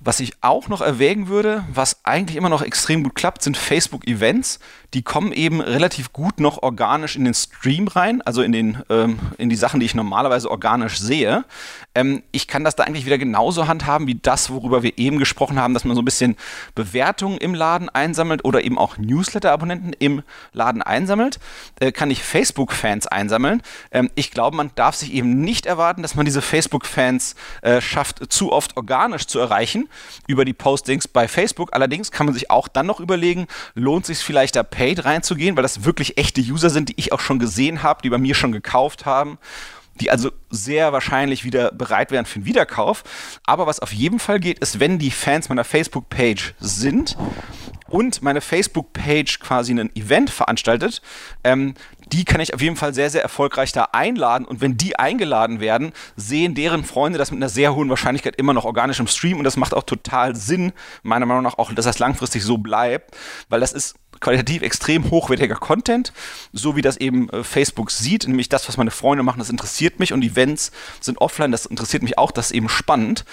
was 0.04 0.20
ich 0.20 0.34
auch 0.42 0.68
noch 0.68 0.82
erwägen 0.82 1.28
würde, 1.28 1.64
was 1.72 2.04
eigentlich 2.04 2.36
immer 2.36 2.50
noch 2.50 2.64
extrem 2.64 3.04
gut 3.04 3.16
klappt, 3.16 3.44
sind 3.44 3.56
Facebook-Events 3.56 4.60
die 4.94 5.04
kommen 5.04 5.32
eben 5.32 5.62
relativ 5.62 6.12
gut 6.12 6.40
noch 6.40 6.62
organisch 6.62 7.16
in 7.16 7.24
den 7.24 7.34
Stream 7.34 7.88
rein, 7.88 8.22
also 8.22 8.42
in, 8.42 8.52
den, 8.52 8.84
ähm, 8.90 9.20
in 9.38 9.50
die 9.50 9.56
Sachen, 9.56 9.80
die 9.80 9.86
ich 9.86 9.96
normalerweise 9.96 10.52
organisch 10.52 11.00
sehe. 11.00 11.46
Ähm, 11.96 12.24
ich 12.32 12.48
kann 12.48 12.64
das 12.64 12.76
da 12.76 12.84
eigentlich 12.84 13.06
wieder 13.06 13.18
genauso 13.18 13.68
handhaben 13.68 14.08
wie 14.08 14.16
das, 14.16 14.50
worüber 14.50 14.84
wir 14.84 14.98
eben 14.98 15.20
gesprochen 15.20 15.60
haben, 15.60 15.74
dass 15.74 15.84
man 15.84 15.96
so 15.96 16.02
ein 16.02 16.06
bisschen 16.06 16.36
Bewertungen 16.76 17.38
im 17.38 17.54
Laden 17.54 17.90
einsammelt 17.90 18.46
oder 18.46 18.64
eben 18.64 18.78
auch 18.78 18.98
Newsletter-Abonnenten 18.98 19.94
im 20.00 20.24
Laden 20.54 20.82
einsammelt. 20.82 21.40
Äh, 21.80 21.92
kann 21.92 22.12
ich 22.12 22.24
Facebook-Fans 22.24 23.08
einsammeln. 23.08 23.62
Ähm, 23.92 24.10
ich 24.16 24.32
glaube, 24.32 24.56
man 24.56 24.72
darf 24.76 24.96
sich 24.96 25.14
eben 25.14 25.42
nicht 25.42 25.66
erwarten, 25.66 26.02
dass 26.02 26.16
man 26.16 26.26
diese 26.26 26.42
Facebook-Fans 26.42 27.36
äh, 27.62 27.82
schafft, 27.82 28.32
zu 28.32 28.52
oft 28.52 28.78
organisch 28.78 29.28
zu 29.28 29.40
erreichen 29.40 29.90
über 30.28 30.46
die 30.46 30.54
Postings 30.54 31.08
bei 31.08 31.28
Facebook. 31.28 31.74
Allerdings 31.74 32.12
kann 32.12 32.26
man 32.26 32.34
sich 32.34 32.50
auch 32.50 32.68
dann 32.68 32.86
noch 32.86 33.00
überlegen, 33.00 33.48
lohnt 33.76 34.06
sich 34.06 34.20
vielleicht 34.20 34.56
da 34.56 34.64
Paid 34.64 35.06
reinzugehen, 35.06 35.56
weil 35.56 35.64
das 35.64 35.84
wirklich 35.84 36.18
echte 36.18 36.42
User 36.42 36.70
sind, 36.70 36.90
die 36.90 36.94
ich 36.98 37.12
auch 37.12 37.20
schon 37.20 37.40
gesehen 37.40 37.84
habe, 37.84 38.02
die 38.02 38.10
bei 38.10 38.18
mir 38.18 38.36
schon 38.36 38.52
gekauft 38.52 39.06
haben 39.06 39.38
die 40.02 40.10
also 40.10 40.32
sehr 40.50 40.92
wahrscheinlich 40.92 41.44
wieder 41.44 41.72
bereit 41.72 42.12
wären 42.12 42.26
für 42.26 42.38
einen 42.38 42.46
Wiederkauf. 42.46 43.04
Aber 43.46 43.68
was 43.68 43.80
auf 43.80 43.94
jeden 43.94 44.20
Fall 44.20 44.40
geht, 44.40 44.60
ist, 44.60 44.80
wenn 44.80 44.98
die 44.98 45.12
Fans 45.12 45.48
meiner 45.48 45.64
Facebook-Page 45.64 46.56
sind 46.60 47.16
und 47.88 48.24
meine 48.24 48.42
Facebook-Page 48.42 49.40
quasi 49.40 49.74
ein 49.74 49.96
Event 49.96 50.32
veranstaltet, 50.32 51.02
ähm, 51.44 51.76
die 52.12 52.26
kann 52.26 52.42
ich 52.42 52.54
auf 52.54 52.62
jeden 52.62 52.76
Fall 52.76 52.94
sehr, 52.94 53.10
sehr 53.10 53.22
erfolgreich 53.22 53.72
da 53.72 53.90
einladen. 53.94 54.46
Und 54.46 54.60
wenn 54.60 54.76
die 54.76 54.98
eingeladen 54.98 55.60
werden, 55.60 55.94
sehen 56.16 56.56
deren 56.56 56.84
Freunde 56.84 57.20
das 57.20 57.32
mit 57.32 57.38
einer 57.38 57.50
sehr 57.50 57.76
hohen 57.76 57.90
Wahrscheinlichkeit 57.90 58.36
immer 58.38 58.54
noch 58.54 58.66
organisch 58.66 59.00
im 59.00 59.08
Stream. 59.08 59.38
Und 59.38 59.44
das 59.44 59.56
macht 59.56 59.74
auch 59.74 59.84
total 59.84 60.36
Sinn, 60.36 60.74
meiner 61.04 61.26
Meinung 61.28 61.44
nach 61.44 61.58
auch, 61.58 61.72
dass 61.72 61.86
das 61.86 62.00
langfristig 62.00 62.44
so 62.44 62.58
bleibt, 62.58 63.16
weil 63.50 63.60
das 63.60 63.72
ist 63.72 63.96
qualitativ 64.22 64.62
extrem 64.62 65.12
hochwertiger 65.12 65.56
Content, 65.56 66.14
so 66.54 66.76
wie 66.76 66.82
das 66.82 66.98
eben 66.98 67.30
äh, 67.30 67.44
Facebook 67.44 67.92
sieht, 67.92 68.28
nämlich 68.28 68.50
das, 68.50 68.68
was 68.68 68.78
meine 68.78 68.92
Freunde 68.92 69.24
machen, 69.24 69.40
das 69.40 69.50
interessiert 69.50 70.00
mich 70.00 70.14
und 70.14 70.24
Events 70.24 70.72
sind 71.02 71.20
offline, 71.20 71.52
das 71.52 71.66
interessiert 71.66 72.04
mich 72.04 72.18
auch, 72.18 72.32
das 72.32 72.48
ist 72.48 72.56
eben 72.56 72.70
spannend. 72.70 73.26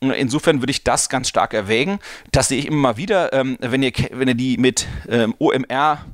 Insofern 0.00 0.60
würde 0.60 0.72
ich 0.72 0.82
das 0.82 1.08
ganz 1.08 1.28
stark 1.28 1.54
erwägen. 1.54 2.00
Das 2.32 2.48
sehe 2.48 2.58
ich 2.58 2.66
immer 2.66 2.78
mal 2.78 2.96
wieder, 2.96 3.32
ähm, 3.32 3.56
wenn, 3.60 3.84
ihr, 3.84 3.92
wenn 4.10 4.26
ihr 4.26 4.34
die 4.34 4.56
mit 4.58 4.88
ähm, 5.08 5.32
OMR 5.38 6.04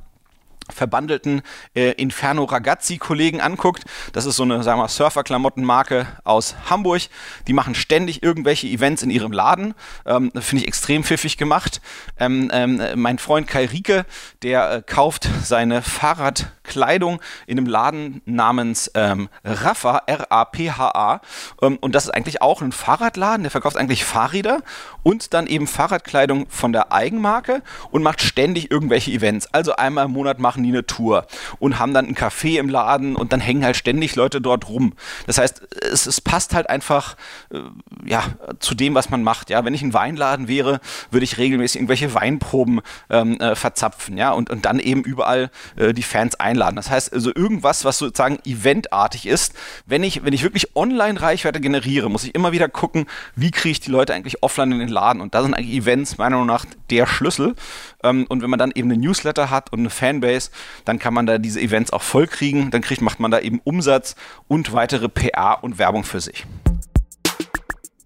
verbandelten 0.73 1.41
äh, 1.75 1.91
Inferno 1.93 2.43
Ragazzi-Kollegen 2.43 3.41
anguckt. 3.41 3.83
Das 4.13 4.25
ist 4.25 4.35
so 4.35 4.43
eine, 4.43 4.63
sagen 4.63 4.79
wir 4.79 4.87
Surfer-Klamottenmarke 4.87 6.07
aus 6.23 6.55
Hamburg. 6.69 7.01
Die 7.47 7.53
machen 7.53 7.75
ständig 7.75 8.23
irgendwelche 8.23 8.67
Events 8.67 9.03
in 9.03 9.09
ihrem 9.09 9.31
Laden. 9.31 9.73
Ähm, 10.05 10.31
Finde 10.39 10.63
ich 10.63 10.67
extrem 10.67 11.03
pfiffig 11.03 11.37
gemacht. 11.37 11.81
Ähm, 12.17 12.49
ähm, 12.53 12.81
mein 12.95 13.19
Freund 13.19 13.47
Kai 13.47 13.65
Rieke, 13.65 14.05
der 14.43 14.71
äh, 14.71 14.81
kauft 14.85 15.29
seine 15.43 15.81
Fahrradkleidung 15.81 17.19
in 17.47 17.57
einem 17.57 17.67
Laden 17.67 18.21
namens 18.25 18.91
ähm, 18.95 19.29
Rafa, 19.43 20.03
R-A-P-H-A. 20.05 21.21
Ähm, 21.61 21.77
und 21.81 21.95
das 21.95 22.05
ist 22.05 22.11
eigentlich 22.11 22.41
auch 22.41 22.61
ein 22.61 22.71
Fahrradladen. 22.71 23.43
Der 23.43 23.51
verkauft 23.51 23.77
eigentlich 23.77 24.03
Fahrräder 24.05 24.61
und 25.03 25.33
dann 25.33 25.47
eben 25.47 25.67
Fahrradkleidung 25.67 26.47
von 26.49 26.73
der 26.73 26.91
Eigenmarke 26.91 27.61
und 27.91 28.03
macht 28.03 28.21
ständig 28.21 28.71
irgendwelche 28.71 29.11
Events. 29.11 29.47
Also 29.53 29.75
einmal 29.75 30.05
im 30.05 30.11
Monat 30.11 30.39
machen 30.59 30.63
die 30.63 30.69
eine 30.69 30.85
Tour 30.85 31.25
und 31.59 31.79
haben 31.79 31.93
dann 31.93 32.07
ein 32.07 32.15
Café 32.15 32.59
im 32.59 32.69
Laden 32.69 33.15
und 33.15 33.31
dann 33.33 33.39
hängen 33.39 33.63
halt 33.63 33.75
ständig 33.75 34.15
Leute 34.15 34.41
dort 34.41 34.67
rum. 34.67 34.93
Das 35.25 35.37
heißt, 35.37 35.61
es, 35.91 36.05
es 36.05 36.21
passt 36.21 36.53
halt 36.53 36.69
einfach 36.69 37.15
äh, 37.51 37.59
ja, 38.05 38.23
zu 38.59 38.75
dem, 38.75 38.95
was 38.95 39.09
man 39.09 39.23
macht. 39.23 39.49
Ja, 39.49 39.63
wenn 39.63 39.73
ich 39.73 39.81
ein 39.81 39.93
Weinladen 39.93 40.47
wäre, 40.47 40.81
würde 41.11 41.23
ich 41.23 41.37
regelmäßig 41.37 41.77
irgendwelche 41.77 42.13
Weinproben 42.13 42.81
ähm, 43.09 43.39
äh, 43.39 43.55
verzapfen, 43.55 44.17
ja, 44.17 44.31
und, 44.31 44.49
und 44.49 44.65
dann 44.65 44.79
eben 44.79 45.03
überall 45.03 45.49
äh, 45.77 45.93
die 45.93 46.03
Fans 46.03 46.39
einladen. 46.39 46.75
Das 46.75 46.89
heißt, 46.89 47.13
also 47.13 47.31
irgendwas, 47.33 47.85
was 47.85 47.97
sozusagen 47.97 48.39
eventartig 48.45 49.25
ist, 49.25 49.53
wenn 49.85 50.03
ich, 50.03 50.23
wenn 50.25 50.33
ich 50.33 50.43
wirklich 50.43 50.75
online 50.75 51.21
Reichweite 51.21 51.61
generiere, 51.61 52.09
muss 52.09 52.23
ich 52.23 52.35
immer 52.35 52.51
wieder 52.51 52.67
gucken, 52.67 53.05
wie 53.35 53.51
kriege 53.51 53.71
ich 53.71 53.79
die 53.79 53.91
Leute 53.91 54.13
eigentlich 54.13 54.43
offline 54.43 54.71
in 54.73 54.79
den 54.79 54.89
Laden. 54.89 55.21
Und 55.21 55.33
da 55.33 55.41
sind 55.41 55.53
eigentlich 55.53 55.75
Events 55.75 56.17
meiner 56.17 56.37
Meinung 56.37 56.47
nach 56.47 56.65
der 56.89 57.07
Schlüssel. 57.07 57.55
Ähm, 58.03 58.25
und 58.27 58.41
wenn 58.41 58.49
man 58.49 58.59
dann 58.59 58.71
eben 58.71 58.91
eine 58.91 58.99
Newsletter 58.99 59.49
hat 59.49 59.71
und 59.71 59.79
eine 59.79 59.89
Fanbase, 59.89 60.48
dann 60.85 60.99
kann 60.99 61.13
man 61.13 61.25
da 61.25 61.37
diese 61.37 61.61
Events 61.61 61.91
auch 61.91 62.01
voll 62.01 62.27
kriegen, 62.27 62.71
dann 62.71 62.81
kriegt, 62.81 63.01
macht 63.01 63.19
man 63.19 63.31
da 63.31 63.39
eben 63.39 63.59
Umsatz 63.63 64.15
und 64.47 64.73
weitere 64.73 65.09
PA 65.09 65.53
und 65.53 65.77
Werbung 65.77 66.03
für 66.03 66.19
sich. 66.19 66.45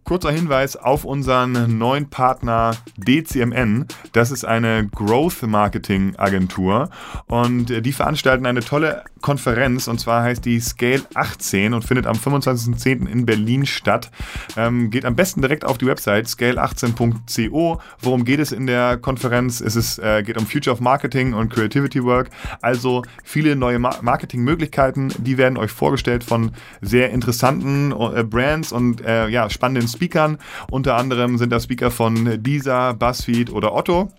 Kurzer 0.03 0.31
Hinweis 0.31 0.75
auf 0.75 1.05
unseren 1.05 1.77
neuen 1.77 2.09
Partner 2.09 2.75
DCMN. 2.97 3.88
Das 4.12 4.31
ist 4.31 4.43
eine 4.43 4.88
Growth 4.89 5.43
Marketing 5.43 6.15
Agentur 6.17 6.89
und 7.27 7.67
die 7.67 7.93
veranstalten 7.93 8.45
eine 8.45 8.59
tolle 8.59 9.05
Konferenz 9.23 9.87
und 9.87 9.99
zwar 9.99 10.21
heißt 10.21 10.45
die 10.45 10.59
Scale 10.59 11.01
18 11.15 11.73
und 11.73 11.83
findet 11.83 12.05
am 12.05 12.15
25.10. 12.15 13.07
in 13.07 13.25
Berlin 13.25 13.65
statt. 13.65 14.11
Ähm, 14.55 14.91
geht 14.91 15.05
am 15.05 15.15
besten 15.15 15.41
direkt 15.41 15.65
auf 15.65 15.79
die 15.79 15.87
Website 15.87 16.27
scale18.co. 16.27 17.81
Worum 18.01 18.25
geht 18.25 18.39
es 18.39 18.51
in 18.51 18.67
der 18.67 18.97
Konferenz? 18.97 19.61
Es 19.61 19.75
ist, 19.75 19.97
äh, 19.97 20.21
geht 20.21 20.37
um 20.37 20.45
Future 20.45 20.73
of 20.73 20.81
Marketing 20.81 21.33
und 21.33 21.51
Creativity 21.51 22.03
Work. 22.03 22.29
Also 22.61 23.01
viele 23.23 23.55
neue 23.55 23.79
Ma 23.79 23.95
Marketingmöglichkeiten, 24.01 25.13
die 25.17 25.37
werden 25.37 25.57
euch 25.57 25.71
vorgestellt 25.71 26.23
von 26.23 26.51
sehr 26.81 27.11
interessanten 27.11 27.91
äh, 27.91 28.23
Brands 28.23 28.71
und 28.73 29.01
äh, 29.01 29.29
ja, 29.29 29.49
spannenden 29.49 29.87
Speakern. 29.87 30.37
Unter 30.69 30.97
anderem 30.97 31.37
sind 31.37 31.51
da 31.51 31.59
Speaker 31.59 31.91
von 31.91 32.43
Deezer, 32.43 32.93
BuzzFeed 32.93 33.49
oder 33.51 33.73
Otto. 33.73 34.11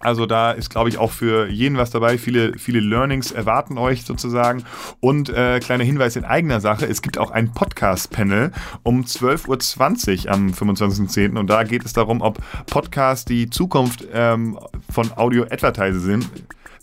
Also 0.00 0.26
da 0.26 0.52
ist, 0.52 0.70
glaube 0.70 0.88
ich, 0.88 0.98
auch 0.98 1.10
für 1.10 1.48
jeden 1.48 1.76
was 1.76 1.90
dabei. 1.90 2.18
Viele, 2.18 2.58
viele 2.58 2.80
Learnings 2.80 3.32
erwarten 3.32 3.78
euch 3.78 4.04
sozusagen. 4.04 4.64
Und 5.00 5.28
äh, 5.30 5.60
kleiner 5.60 5.84
Hinweis 5.84 6.16
in 6.16 6.24
eigener 6.24 6.60
Sache, 6.60 6.86
es 6.86 7.02
gibt 7.02 7.18
auch 7.18 7.30
ein 7.30 7.52
Podcast-Panel 7.52 8.52
um 8.82 9.02
12.20 9.02 10.26
Uhr 10.26 10.32
am 10.32 10.48
25.10. 10.48 11.38
Und 11.38 11.48
da 11.48 11.62
geht 11.64 11.84
es 11.84 11.92
darum, 11.92 12.20
ob 12.20 12.38
Podcasts 12.66 13.24
die 13.24 13.48
Zukunft 13.50 14.06
ähm, 14.12 14.58
von 14.90 15.10
Audio-Advertise 15.16 16.00
sind 16.00 16.28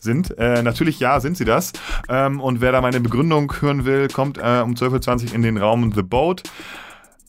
sind. 0.03 0.38
Äh, 0.38 0.63
natürlich 0.63 1.00
ja, 1.00 1.19
sind 1.19 1.38
sie 1.38 1.45
das. 1.45 1.74
Ähm, 2.10 2.41
und 2.41 2.62
wer 2.62 2.71
da 2.71 2.81
meine 2.81 3.00
Begründung 3.00 3.53
hören 3.60 3.86
will, 3.86 4.07
kommt 4.07 4.38
äh, 4.38 4.62
um 4.63 4.74
12.20 4.74 5.29
Uhr 5.29 5.36
in 5.36 5.41
den 5.43 5.57
Raum 5.57 5.91
The 5.93 6.01
Boat. 6.01 6.43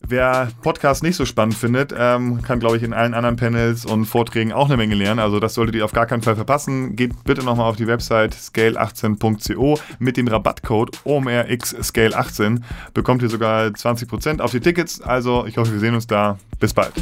Wer 0.09 0.49
Podcast 0.63 1.03
nicht 1.03 1.17
so 1.17 1.25
spannend 1.25 1.55
findet, 1.55 1.95
ähm, 1.97 2.43
kann, 2.43 2.61
glaube 2.61 2.77
ich, 2.77 2.83
in 2.83 2.93
allen 2.93 3.15
anderen 3.15 3.37
Panels 3.37 3.87
und 3.87 4.05
Vorträgen 4.05 4.53
auch 4.53 4.67
eine 4.67 4.77
Menge 4.77 4.95
lernen. 4.95 5.21
Also 5.21 5.41
das 5.41 5.55
solltet 5.55 5.77
ihr 5.77 5.85
auf 5.85 5.93
gar 5.93 6.07
keinen 6.07 6.23
Fall 6.23 6.37
verpassen. 6.37 6.97
Geht 6.97 7.25
bitte 7.25 7.43
nochmal 7.43 7.69
auf 7.69 7.77
die 7.77 7.87
Website 7.87 8.35
scale18.co 8.35 9.79
mit 9.99 10.17
dem 10.17 10.29
Rabattcode 10.29 10.99
OMRXScale18 11.05 12.61
bekommt 12.93 13.23
ihr 13.23 13.29
sogar 13.29 13.67
20% 13.67 14.41
auf 14.41 14.51
die 14.51 14.61
Tickets. 14.61 15.01
Also 15.01 15.47
ich 15.47 15.57
hoffe, 15.57 15.73
wir 15.73 15.81
sehen 15.81 15.95
uns 15.95 16.07
da. 16.07 16.39
Bis 16.59 16.75
bald. 16.75 16.93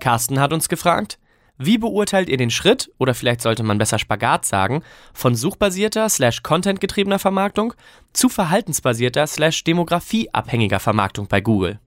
Carsten 0.00 0.40
hat 0.40 0.52
uns 0.52 0.68
gefragt, 0.68 1.18
wie 1.58 1.78
beurteilt 1.78 2.28
ihr 2.28 2.36
den 2.36 2.50
Schritt, 2.50 2.90
oder 2.98 3.14
vielleicht 3.14 3.40
sollte 3.40 3.62
man 3.62 3.78
besser 3.78 3.98
Spagat 3.98 4.44
sagen, 4.44 4.82
von 5.12 5.34
suchbasierter 5.34 6.08
slash 6.08 6.42
contentgetriebener 6.42 7.18
Vermarktung 7.18 7.74
zu 8.12 8.28
verhaltensbasierter 8.28 9.26
slash 9.26 9.64
demografieabhängiger 9.64 10.80
Vermarktung 10.80 11.28
bei 11.28 11.40
Google? 11.40 11.78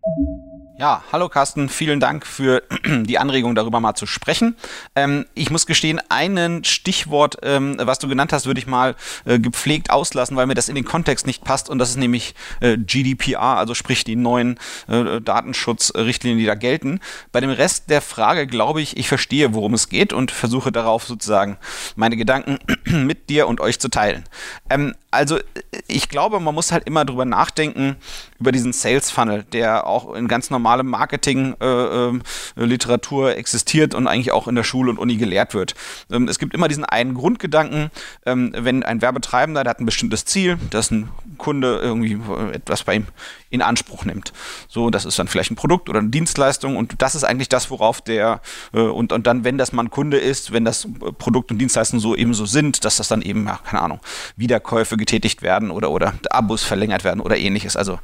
Ja, 0.77 1.01
hallo 1.13 1.29
Carsten, 1.29 1.70
vielen 1.70 2.01
Dank 2.01 2.27
für 2.27 2.62
die 2.86 3.17
Anregung, 3.17 3.55
darüber 3.55 3.79
mal 3.79 3.96
zu 3.96 4.05
sprechen. 4.05 4.58
Ähm, 4.94 5.25
ich 5.34 5.50
muss 5.50 5.67
gestehen, 5.67 6.01
einen 6.10 6.65
Stichwort, 6.65 7.38
ähm, 7.44 7.77
was 7.79 7.98
du 7.98 8.10
genannt 8.10 8.34
hast, 8.34 8.46
würde 8.46 8.60
ich 8.60 8.67
mal 8.67 8.96
äh, 9.24 9.39
gepflegt 9.39 9.89
auslassen, 9.89 10.36
weil 10.36 10.48
mir 10.48 10.53
das 10.53 10.67
in 10.67 10.75
den 10.75 10.84
Kontext 10.84 11.27
nicht 11.27 11.46
passt 11.46 11.70
und 11.70 11.79
das 11.79 11.91
ist 11.91 11.96
nämlich 11.96 12.36
äh, 12.60 12.77
GDPR, 12.77 13.39
also 13.39 13.74
sprich 13.74 14.03
die 14.03 14.17
neuen 14.17 14.60
äh, 14.89 15.22
Datenschutzrichtlinien, 15.22 16.39
die 16.39 16.46
da 16.46 16.55
gelten. 16.55 17.00
Bei 17.32 17.39
dem 17.39 17.51
Rest 17.51 17.89
der 17.89 18.01
Frage 18.01 18.46
glaube 18.46 18.82
ich, 18.82 18.98
ich 18.98 19.08
verstehe, 19.08 19.53
worum 19.53 19.75
es 19.75 19.88
geht 19.88 20.12
und 20.12 20.29
versuche 20.29 20.74
darauf 20.74 21.05
sozusagen 21.05 21.58
meine 21.96 22.17
Gedanken 22.17 22.60
mit 22.86 23.29
dir 23.29 23.48
und 23.48 23.62
euch 23.62 23.79
zu 23.79 23.88
teilen. 23.88 24.25
Ähm, 24.70 24.94
also 25.10 25.39
ich 25.88 26.10
glaube, 26.10 26.41
man 26.41 26.53
muss 26.53 26.74
halt 26.74 26.86
immer 26.86 27.05
drüber 27.05 27.24
nachdenken, 27.24 27.96
über 28.39 28.51
diesen 28.51 28.74
Sales 28.74 29.10
Funnel, 29.10 29.44
der 29.44 29.88
auch 29.88 30.13
in 30.13 30.27
ganz 30.27 30.50
normalem 30.66 30.88
Marketing 30.88 31.56
äh, 31.62 32.08
äh, 32.08 33.32
existiert 33.36 33.94
und 33.94 34.08
eigentlich 34.08 34.32
auch 34.32 34.48
in 34.48 34.56
der 34.56 34.64
Schule 34.64 34.90
und 34.90 34.98
Uni 34.98 35.18
gelehrt 35.18 35.54
wird. 35.54 35.76
Ähm, 36.12 36.28
es 36.28 36.40
gibt 36.40 36.54
immer 36.56 36.68
diesen 36.68 36.86
einen 36.86 37.14
Grundgedanken, 37.14 37.92
ähm, 38.26 38.52
wenn 38.58 38.82
ein 38.84 39.02
Werbetreibender, 39.02 39.64
der 39.64 39.72
hat 39.72 39.80
ein 39.80 39.86
bestimmtes 39.86 40.26
Ziel, 40.26 40.58
dass 40.72 40.90
ein 40.90 41.10
Kunde 41.38 41.80
irgendwie 41.82 42.18
etwas 42.54 42.84
bei 42.84 42.96
ihm 42.96 43.08
in 43.52 43.62
Anspruch 43.62 44.06
nimmt. 44.06 44.34
So, 44.68 44.90
das 44.90 45.06
ist 45.06 45.20
dann 45.20 45.28
vielleicht 45.28 45.52
ein 45.52 45.56
Produkt 45.56 45.88
oder 45.90 46.00
eine 46.00 46.10
Dienstleistung 46.10 46.78
und 46.78 46.96
das 47.02 47.14
ist 47.16 47.24
eigentlich 47.24 47.50
das, 47.50 47.70
worauf 47.70 48.02
der 48.02 48.42
äh, 48.74 48.80
und, 48.80 49.14
und 49.14 49.28
dann, 49.28 49.44
wenn 49.44 49.58
das 49.58 49.72
mal 49.72 49.84
ein 49.84 49.92
Kunde 49.92 50.18
ist, 50.18 50.52
wenn 50.52 50.66
das 50.66 50.88
Produkt 51.20 51.52
und 51.52 51.60
Dienstleistungen 51.60 52.02
so 52.02 52.16
eben 52.16 52.34
so 52.34 52.46
sind, 52.46 52.86
dass 52.86 52.98
das 52.98 53.08
dann 53.08 53.22
eben, 53.22 53.46
ja, 53.46 53.60
keine 53.64 53.84
Ahnung, 53.84 54.00
Wiederkäufe 54.36 54.98
getätigt 54.98 55.44
werden 55.44 55.70
oder, 55.70 55.92
oder 55.92 56.14
Abos 56.32 56.64
verlängert 56.64 57.04
werden 57.04 57.22
oder 57.22 57.38
ähnliches. 57.38 57.78
Also 57.78 58.00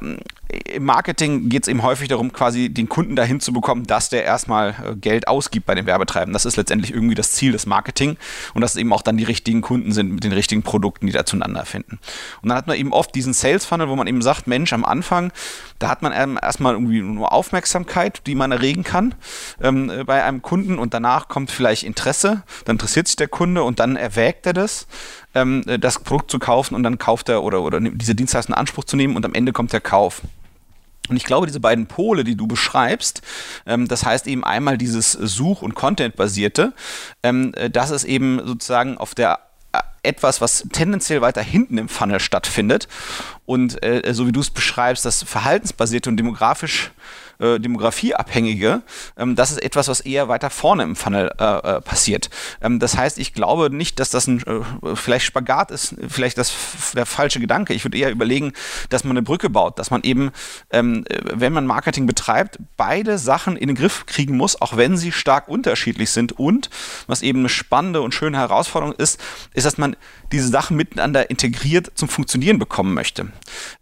ähm, 0.00 0.18
im 0.64 0.84
Marketing 0.84 1.48
geht 1.48 1.64
es 1.64 1.68
eben 1.68 1.82
häufig 1.82 1.87
darum, 1.96 2.32
quasi 2.32 2.68
den 2.68 2.88
Kunden 2.88 3.16
dahin 3.16 3.40
zu 3.40 3.52
bekommen, 3.52 3.84
dass 3.84 4.08
der 4.08 4.24
erstmal 4.24 4.74
äh, 4.84 4.96
Geld 4.96 5.28
ausgibt 5.28 5.66
bei 5.66 5.74
den 5.74 5.86
Werbetreibenden. 5.86 6.32
Das 6.32 6.44
ist 6.44 6.56
letztendlich 6.56 6.92
irgendwie 6.92 7.14
das 7.14 7.32
Ziel 7.32 7.52
des 7.52 7.66
Marketing 7.66 8.16
und 8.54 8.60
dass 8.60 8.72
es 8.72 8.76
eben 8.76 8.92
auch 8.92 9.02
dann 9.02 9.16
die 9.16 9.24
richtigen 9.24 9.60
Kunden 9.60 9.92
sind 9.92 10.12
mit 10.12 10.24
den 10.24 10.32
richtigen 10.32 10.62
Produkten, 10.62 11.06
die 11.06 11.12
da 11.12 11.24
zueinander 11.24 11.64
finden. 11.64 11.98
Und 12.42 12.48
dann 12.48 12.58
hat 12.58 12.66
man 12.66 12.76
eben 12.76 12.92
oft 12.92 13.14
diesen 13.14 13.32
Sales 13.32 13.64
Funnel, 13.64 13.88
wo 13.88 13.96
man 13.96 14.06
eben 14.06 14.22
sagt, 14.22 14.46
Mensch, 14.46 14.72
am 14.72 14.84
Anfang, 14.84 15.32
da 15.78 15.88
hat 15.88 16.02
man 16.02 16.12
erstmal 16.12 16.74
irgendwie 16.74 17.00
nur 17.00 17.32
Aufmerksamkeit, 17.32 18.26
die 18.26 18.34
man 18.34 18.52
erregen 18.52 18.84
kann 18.84 19.14
ähm, 19.60 19.90
äh, 19.90 20.04
bei 20.04 20.24
einem 20.24 20.42
Kunden 20.42 20.78
und 20.78 20.94
danach 20.94 21.28
kommt 21.28 21.50
vielleicht 21.50 21.84
Interesse, 21.84 22.42
dann 22.64 22.74
interessiert 22.76 23.06
sich 23.06 23.16
der 23.16 23.28
Kunde 23.28 23.62
und 23.62 23.80
dann 23.80 23.96
erwägt 23.96 24.46
er 24.46 24.52
das 24.52 24.86
ähm, 25.34 25.62
äh, 25.66 25.78
das 25.78 25.98
Produkt 26.00 26.30
zu 26.30 26.38
kaufen 26.38 26.74
und 26.74 26.82
dann 26.82 26.98
kauft 26.98 27.28
er 27.28 27.42
oder, 27.42 27.62
oder 27.62 27.80
diese 27.80 28.14
Dienstleistung 28.14 28.54
in 28.54 28.58
Anspruch 28.58 28.84
zu 28.84 28.96
nehmen 28.96 29.16
und 29.16 29.24
am 29.24 29.34
Ende 29.34 29.52
kommt 29.52 29.72
der 29.72 29.80
Kauf. 29.80 30.22
Und 31.08 31.16
ich 31.16 31.24
glaube, 31.24 31.46
diese 31.46 31.60
beiden 31.60 31.86
Pole, 31.86 32.24
die 32.24 32.36
du 32.36 32.46
beschreibst, 32.46 33.22
ähm, 33.66 33.88
das 33.88 34.04
heißt 34.04 34.26
eben 34.26 34.44
einmal 34.44 34.78
dieses 34.78 35.12
Such- 35.12 35.62
und 35.62 35.74
Content-basierte, 35.74 36.72
ähm, 37.22 37.52
äh, 37.54 37.70
das 37.70 37.90
ist 37.90 38.04
eben 38.04 38.40
sozusagen 38.44 38.98
auf 38.98 39.14
der 39.14 39.40
äh, 39.72 39.80
etwas, 40.02 40.40
was 40.40 40.64
tendenziell 40.72 41.20
weiter 41.20 41.42
hinten 41.42 41.78
im 41.78 41.88
Funnel 41.88 42.20
stattfindet. 42.20 42.88
Und 43.46 43.82
äh, 43.82 44.14
so 44.14 44.26
wie 44.26 44.32
du 44.32 44.40
es 44.40 44.50
beschreibst, 44.50 45.04
das 45.04 45.22
verhaltensbasierte 45.22 46.08
und 46.08 46.16
demografisch 46.16 46.90
äh, 46.90 47.27
demografieabhängige, 47.38 48.82
ähm, 49.16 49.36
das 49.36 49.50
ist 49.52 49.62
etwas, 49.62 49.88
was 49.88 50.00
eher 50.00 50.28
weiter 50.28 50.50
vorne 50.50 50.82
im 50.82 50.96
Funnel 50.96 51.30
äh, 51.38 51.44
äh, 51.44 51.80
passiert. 51.80 52.30
Ähm, 52.60 52.78
das 52.78 52.96
heißt, 52.96 53.18
ich 53.18 53.32
glaube 53.32 53.74
nicht, 53.74 54.00
dass 54.00 54.10
das 54.10 54.26
ein 54.26 54.42
äh, 54.42 54.96
vielleicht 54.96 55.26
Spagat 55.26 55.70
ist, 55.70 55.94
vielleicht 56.08 56.38
das 56.38 56.52
der 56.94 57.06
falsche 57.06 57.40
Gedanke. 57.40 57.74
Ich 57.74 57.84
würde 57.84 57.98
eher 57.98 58.10
überlegen, 58.10 58.52
dass 58.88 59.04
man 59.04 59.12
eine 59.12 59.22
Brücke 59.22 59.50
baut, 59.50 59.78
dass 59.78 59.90
man 59.90 60.02
eben, 60.02 60.30
ähm, 60.70 61.04
wenn 61.32 61.52
man 61.52 61.66
Marketing 61.66 62.06
betreibt, 62.06 62.58
beide 62.76 63.18
Sachen 63.18 63.56
in 63.56 63.68
den 63.68 63.76
Griff 63.76 64.06
kriegen 64.06 64.36
muss, 64.36 64.60
auch 64.60 64.76
wenn 64.76 64.96
sie 64.96 65.12
stark 65.12 65.48
unterschiedlich 65.48 66.10
sind. 66.10 66.32
Und 66.32 66.70
was 67.06 67.22
eben 67.22 67.40
eine 67.40 67.48
spannende 67.48 68.00
und 68.00 68.14
schöne 68.14 68.38
Herausforderung 68.38 68.94
ist, 68.94 69.20
ist, 69.54 69.64
dass 69.64 69.78
man 69.78 69.96
diese 70.32 70.48
Sachen 70.48 70.76
miteinander 70.76 71.30
integriert 71.30 71.92
zum 71.94 72.08
Funktionieren 72.08 72.58
bekommen 72.58 72.94
möchte. 72.94 73.28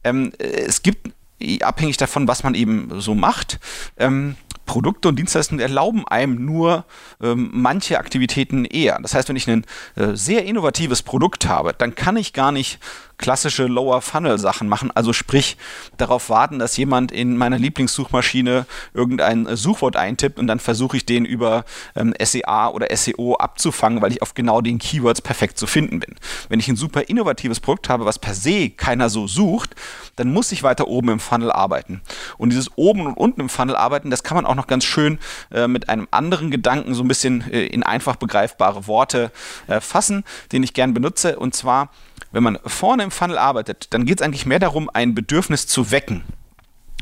Ähm, 0.04 0.32
es 0.38 0.82
gibt 0.82 1.15
abhängig 1.62 1.96
davon, 1.96 2.28
was 2.28 2.42
man 2.42 2.54
eben 2.54 3.00
so 3.00 3.14
macht. 3.14 3.58
Ähm, 3.96 4.36
Produkte 4.66 5.08
und 5.08 5.16
Dienstleistungen 5.16 5.60
erlauben 5.60 6.06
einem 6.08 6.44
nur 6.44 6.84
ähm, 7.22 7.50
manche 7.52 7.98
Aktivitäten 7.98 8.64
eher. 8.64 8.98
Das 9.00 9.14
heißt, 9.14 9.28
wenn 9.28 9.36
ich 9.36 9.48
ein 9.48 9.64
äh, 9.94 10.14
sehr 10.14 10.44
innovatives 10.44 11.02
Produkt 11.02 11.46
habe, 11.46 11.72
dann 11.72 11.94
kann 11.94 12.16
ich 12.16 12.32
gar 12.32 12.52
nicht 12.52 12.80
klassische 13.18 13.66
Lower 13.66 14.02
Funnel 14.02 14.38
Sachen 14.38 14.68
machen, 14.68 14.90
also 14.94 15.12
sprich 15.12 15.56
darauf 15.96 16.28
warten, 16.30 16.58
dass 16.58 16.76
jemand 16.76 17.12
in 17.12 17.36
meiner 17.36 17.58
Lieblingssuchmaschine 17.58 18.66
irgendein 18.94 19.46
äh, 19.46 19.56
Suchwort 19.56 19.96
eintippt 19.96 20.38
und 20.38 20.46
dann 20.46 20.60
versuche 20.60 20.96
ich 20.96 21.06
den 21.06 21.24
über 21.24 21.64
ähm, 21.94 22.14
SEA 22.22 22.68
oder 22.68 22.94
SEO 22.94 23.36
abzufangen, 23.36 24.02
weil 24.02 24.12
ich 24.12 24.22
auf 24.22 24.34
genau 24.34 24.60
den 24.60 24.78
Keywords 24.78 25.20
perfekt 25.20 25.58
zu 25.58 25.66
finden 25.66 26.00
bin. 26.00 26.14
Wenn 26.48 26.60
ich 26.60 26.68
ein 26.68 26.76
super 26.76 27.08
innovatives 27.08 27.60
Produkt 27.60 27.88
habe, 27.88 28.04
was 28.04 28.18
per 28.18 28.34
se 28.34 28.70
keiner 28.70 29.08
so 29.08 29.26
sucht, 29.26 29.74
dann 30.16 30.32
muss 30.32 30.52
ich 30.52 30.62
weiter 30.62 30.88
oben 30.88 31.08
im 31.10 31.20
Funnel 31.20 31.50
arbeiten. 31.50 32.02
Und 32.38 32.50
dieses 32.50 32.70
oben 32.76 33.06
und 33.06 33.14
unten 33.14 33.40
im 33.40 33.48
Funnel 33.48 33.76
arbeiten, 33.76 34.10
das 34.10 34.22
kann 34.22 34.36
man 34.36 34.46
auch 34.46 34.54
noch 34.54 34.66
ganz 34.66 34.84
schön 34.84 35.18
äh, 35.50 35.68
mit 35.68 35.88
einem 35.88 36.08
anderen 36.10 36.50
Gedanken 36.50 36.94
so 36.94 37.02
ein 37.02 37.08
bisschen 37.08 37.50
äh, 37.50 37.66
in 37.66 37.82
einfach 37.82 38.16
begreifbare 38.16 38.86
Worte 38.86 39.30
äh, 39.66 39.80
fassen, 39.80 40.24
den 40.52 40.62
ich 40.62 40.74
gern 40.74 40.94
benutze. 40.94 41.38
Und 41.38 41.54
zwar 41.54 41.90
wenn 42.36 42.42
man 42.42 42.58
vorne 42.66 43.02
im 43.02 43.10
Funnel 43.10 43.38
arbeitet, 43.38 43.94
dann 43.94 44.04
geht 44.04 44.20
es 44.20 44.22
eigentlich 44.22 44.44
mehr 44.44 44.58
darum, 44.58 44.90
ein 44.92 45.14
Bedürfnis 45.14 45.66
zu 45.66 45.90
wecken 45.90 46.22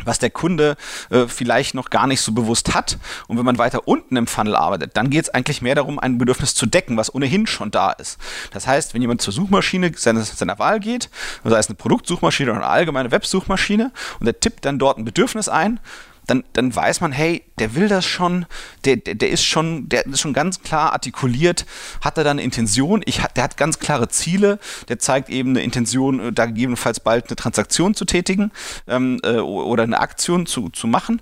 was 0.05 0.19
der 0.19 0.31
Kunde 0.31 0.77
äh, 1.11 1.27
vielleicht 1.29 1.75
noch 1.75 1.89
gar 1.89 2.07
nicht 2.07 2.21
so 2.21 2.33
bewusst 2.33 2.75
hat. 2.75 2.99
Und 3.29 3.39
wenn 3.39 3.45
man 3.45 3.59
weiter 3.59 3.87
unten 3.87 4.17
im 4.17 4.27
Funnel 4.27 4.57
arbeitet, 4.57 4.97
dann 4.97 5.09
geht 5.09 5.25
es 5.25 5.31
eigentlich 5.31 5.63
mehr 5.63 5.77
darum, 5.77 5.99
ein 5.99 6.19
Bedürfnis 6.19 6.55
zu 6.55 6.67
decken, 6.67 6.97
was 6.97 7.15
ohnehin 7.15 7.47
schon 7.47 7.71
da 7.71 7.93
ist. 7.93 8.19
Das 8.51 8.67
heißt, 8.67 8.93
wenn 8.93 9.01
jemand 9.01 9.23
zur 9.23 9.33
Suchmaschine 9.33 9.93
seiner, 9.97 10.23
seiner 10.23 10.59
Wahl 10.59 10.81
geht, 10.81 11.11
sei 11.45 11.59
es 11.59 11.69
eine 11.69 11.77
Produktsuchmaschine 11.77 12.51
oder 12.51 12.61
eine 12.61 12.69
allgemeine 12.69 13.13
Websuchmaschine, 13.13 13.93
und 14.19 14.27
er 14.27 14.39
tippt 14.39 14.65
dann 14.65 14.79
dort 14.79 14.99
ein 14.99 15.05
Bedürfnis 15.05 15.49
ein, 15.49 15.79
dann, 16.27 16.45
dann 16.53 16.75
weiß 16.75 17.01
man, 17.01 17.13
hey, 17.13 17.43
der 17.59 17.75
will 17.75 17.89
das 17.89 18.05
schon, 18.05 18.47
der, 18.85 18.97
der, 18.97 19.15
der 19.15 19.31
ist 19.31 19.45
schon, 19.45 19.89
der 19.89 20.07
ist 20.07 20.21
schon 20.21 20.33
ganz 20.33 20.63
klar 20.63 20.93
artikuliert, 20.93 21.67
hat 22.01 22.19
er 22.19 22.25
da 22.25 22.31
eine 22.31 22.43
Intention, 22.43 23.03
ich, 23.05 23.21
der 23.37 23.45
hat 23.45 23.57
ganz 23.57 23.79
klare 23.79 24.09
Ziele, 24.09 24.59
der 24.89 24.99
zeigt 24.99 25.29
eben 25.29 25.51
eine 25.51 25.63
Intention, 25.63 26.21
äh, 26.21 26.33
da 26.33 26.47
gegebenenfalls 26.47 27.01
bald 27.01 27.29
eine 27.29 27.37
Transaktion 27.37 27.95
zu 27.95 28.05
tätigen 28.05 28.51
ähm, 28.87 29.21
äh, 29.23 29.39
oder 29.39 29.85
eine 29.85 30.01
Aktion 30.01 30.47
zu, 30.47 30.69
zu 30.71 30.87
machen 30.87 31.21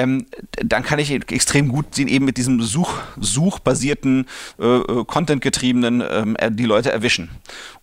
ähm, 0.00 0.26
dann 0.52 0.82
kann 0.82 0.98
ich 0.98 1.10
extrem 1.10 1.68
gut 1.68 1.94
sehen, 1.94 2.08
eben 2.08 2.24
mit 2.24 2.38
diesem 2.38 2.62
Such, 2.62 2.94
suchbasierten, 3.18 4.26
äh, 4.58 4.64
äh 4.64 5.04
Content-getriebenen 5.04 6.02
ähm, 6.08 6.36
äh, 6.38 6.50
die 6.50 6.64
Leute 6.64 6.90
erwischen. 6.90 7.30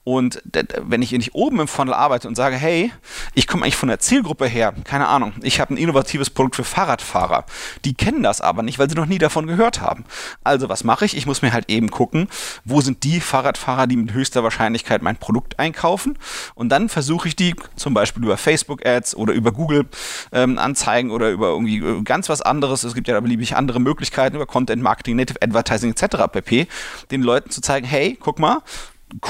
Und 0.07 0.41
wenn 0.83 1.01
ich 1.01 1.11
nicht 1.11 1.35
oben 1.35 1.59
im 1.59 1.67
Funnel 1.67 1.93
arbeite 1.93 2.29
und 2.29 2.35
sage, 2.35 2.55
hey, 2.55 2.93
ich 3.33 3.45
komme 3.45 3.63
eigentlich 3.63 3.75
von 3.75 3.89
der 3.89 3.99
Zielgruppe 3.99 4.47
her, 4.47 4.73
keine 4.85 5.05
Ahnung, 5.09 5.33
ich 5.43 5.59
habe 5.59 5.73
ein 5.73 5.77
innovatives 5.77 6.29
Produkt 6.29 6.55
für 6.55 6.63
Fahrradfahrer. 6.63 7.43
Die 7.83 7.93
kennen 7.93 8.23
das 8.23 8.39
aber 8.39 8.63
nicht, 8.63 8.79
weil 8.79 8.89
sie 8.89 8.95
noch 8.95 9.05
nie 9.05 9.17
davon 9.17 9.47
gehört 9.47 9.81
haben. 9.81 10.05
Also 10.45 10.69
was 10.69 10.85
mache 10.85 11.03
ich? 11.03 11.17
Ich 11.17 11.25
muss 11.25 11.41
mir 11.41 11.51
halt 11.51 11.69
eben 11.69 11.91
gucken, 11.91 12.29
wo 12.63 12.79
sind 12.79 13.03
die 13.03 13.19
Fahrradfahrer, 13.19 13.85
die 13.85 13.97
mit 13.97 14.13
höchster 14.13 14.43
Wahrscheinlichkeit 14.43 15.01
mein 15.01 15.17
Produkt 15.17 15.59
einkaufen. 15.59 16.17
Und 16.55 16.69
dann 16.69 16.87
versuche 16.87 17.27
ich 17.27 17.35
die 17.35 17.53
zum 17.75 17.93
Beispiel 17.93 18.23
über 18.23 18.37
Facebook-Ads 18.37 19.13
oder 19.13 19.33
über 19.33 19.51
Google-Anzeigen 19.51 21.09
ähm, 21.09 21.13
oder 21.13 21.31
über 21.31 21.49
irgendwie 21.49 21.79
äh, 21.79 22.01
ganz 22.03 22.29
was 22.29 22.41
anderes. 22.41 22.85
Es 22.85 22.95
gibt 22.95 23.09
ja 23.09 23.19
beliebig 23.19 23.57
andere 23.57 23.81
Möglichkeiten 23.81 24.37
über 24.37 24.45
Content 24.45 24.81
Marketing, 24.81 25.17
Native 25.17 25.41
Advertising 25.41 25.91
etc. 25.91 26.31
pp. 26.31 26.67
Den 27.11 27.23
Leuten 27.23 27.49
zu 27.49 27.59
zeigen, 27.59 27.85
hey, 27.85 28.17
guck 28.17 28.39
mal, 28.39 28.61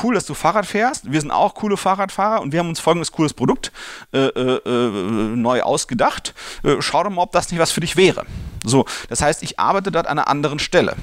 cool, 0.03 0.15
dass 0.15 0.25
du 0.25 0.33
Fahrrad 0.33 0.65
fährst. 0.65 1.11
Wir 1.11 1.21
sind 1.21 1.31
auch 1.31 1.55
coole 1.55 1.77
Fahrradfahrer 1.77 2.41
und 2.41 2.51
wir 2.51 2.59
haben 2.59 2.69
uns 2.69 2.79
folgendes 2.79 3.11
cooles 3.11 3.33
Produkt 3.33 3.71
äh, 4.13 4.27
äh, 4.27 4.57
äh, 4.65 5.35
neu 5.35 5.61
ausgedacht. 5.61 6.33
Äh, 6.63 6.77
schau 6.79 7.03
doch 7.03 7.09
mal, 7.09 7.21
ob 7.21 7.31
das 7.31 7.51
nicht 7.51 7.59
was 7.59 7.71
für 7.71 7.81
dich 7.81 7.95
wäre. 7.95 8.25
So, 8.65 8.85
das 9.09 9.21
heißt, 9.21 9.43
ich 9.43 9.59
arbeite 9.59 9.91
dort 9.91 10.07
an 10.07 10.19
einer 10.19 10.27
anderen 10.27 10.59
Stelle. 10.59 10.95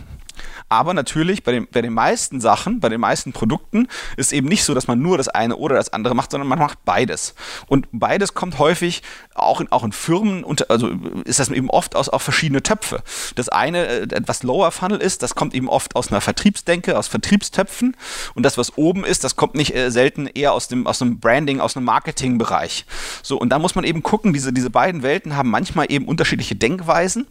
Aber 0.68 0.94
natürlich 0.94 1.44
bei 1.44 1.52
den, 1.52 1.68
bei 1.70 1.82
den 1.82 1.92
meisten 1.92 2.40
Sachen, 2.40 2.80
bei 2.80 2.88
den 2.88 3.00
meisten 3.00 3.32
Produkten 3.32 3.86
ist 4.16 4.32
eben 4.32 4.48
nicht 4.48 4.64
so, 4.64 4.74
dass 4.74 4.88
man 4.88 5.00
nur 5.00 5.18
das 5.18 5.28
eine 5.28 5.56
oder 5.56 5.76
das 5.76 5.92
andere 5.92 6.14
macht, 6.14 6.30
sondern 6.30 6.48
man 6.48 6.58
macht 6.58 6.84
beides. 6.84 7.34
Und 7.66 7.86
beides 7.92 8.34
kommt 8.34 8.58
häufig 8.58 9.02
auch 9.34 9.60
in, 9.60 9.70
auch 9.70 9.84
in 9.84 9.92
Firmen, 9.92 10.44
unter, 10.44 10.70
also 10.70 10.90
ist 11.24 11.40
das 11.40 11.50
eben 11.50 11.68
oft 11.70 11.96
aus 11.96 12.08
auch 12.08 12.22
verschiedene 12.22 12.62
Töpfe. 12.62 13.02
Das 13.34 13.48
eine, 13.48 13.86
äh, 13.86 14.02
etwas 14.02 14.42
Lower 14.42 14.70
Funnel 14.70 14.98
ist, 14.98 15.22
das 15.22 15.34
kommt 15.34 15.54
eben 15.54 15.68
oft 15.68 15.96
aus 15.96 16.10
einer 16.10 16.20
Vertriebsdenke, 16.20 16.96
aus 16.96 17.08
Vertriebstöpfen. 17.08 17.96
Und 18.34 18.44
das, 18.44 18.58
was 18.58 18.76
oben 18.78 19.04
ist, 19.04 19.24
das 19.24 19.36
kommt 19.36 19.54
nicht 19.54 19.74
äh, 19.74 19.90
selten 19.90 20.26
eher 20.26 20.52
aus 20.52 20.68
dem, 20.68 20.86
aus 20.86 20.98
dem 20.98 21.18
Branding, 21.18 21.60
aus 21.60 21.76
einem 21.76 21.86
Marketingbereich. 21.86 22.86
So, 23.22 23.36
und 23.36 23.50
da 23.50 23.58
muss 23.58 23.74
man 23.74 23.84
eben 23.84 24.02
gucken, 24.02 24.32
diese, 24.32 24.52
diese 24.52 24.70
beiden 24.70 25.02
Welten 25.02 25.36
haben 25.36 25.50
manchmal 25.50 25.90
eben 25.90 26.06
unterschiedliche 26.06 26.54
Denkweisen. 26.54 27.26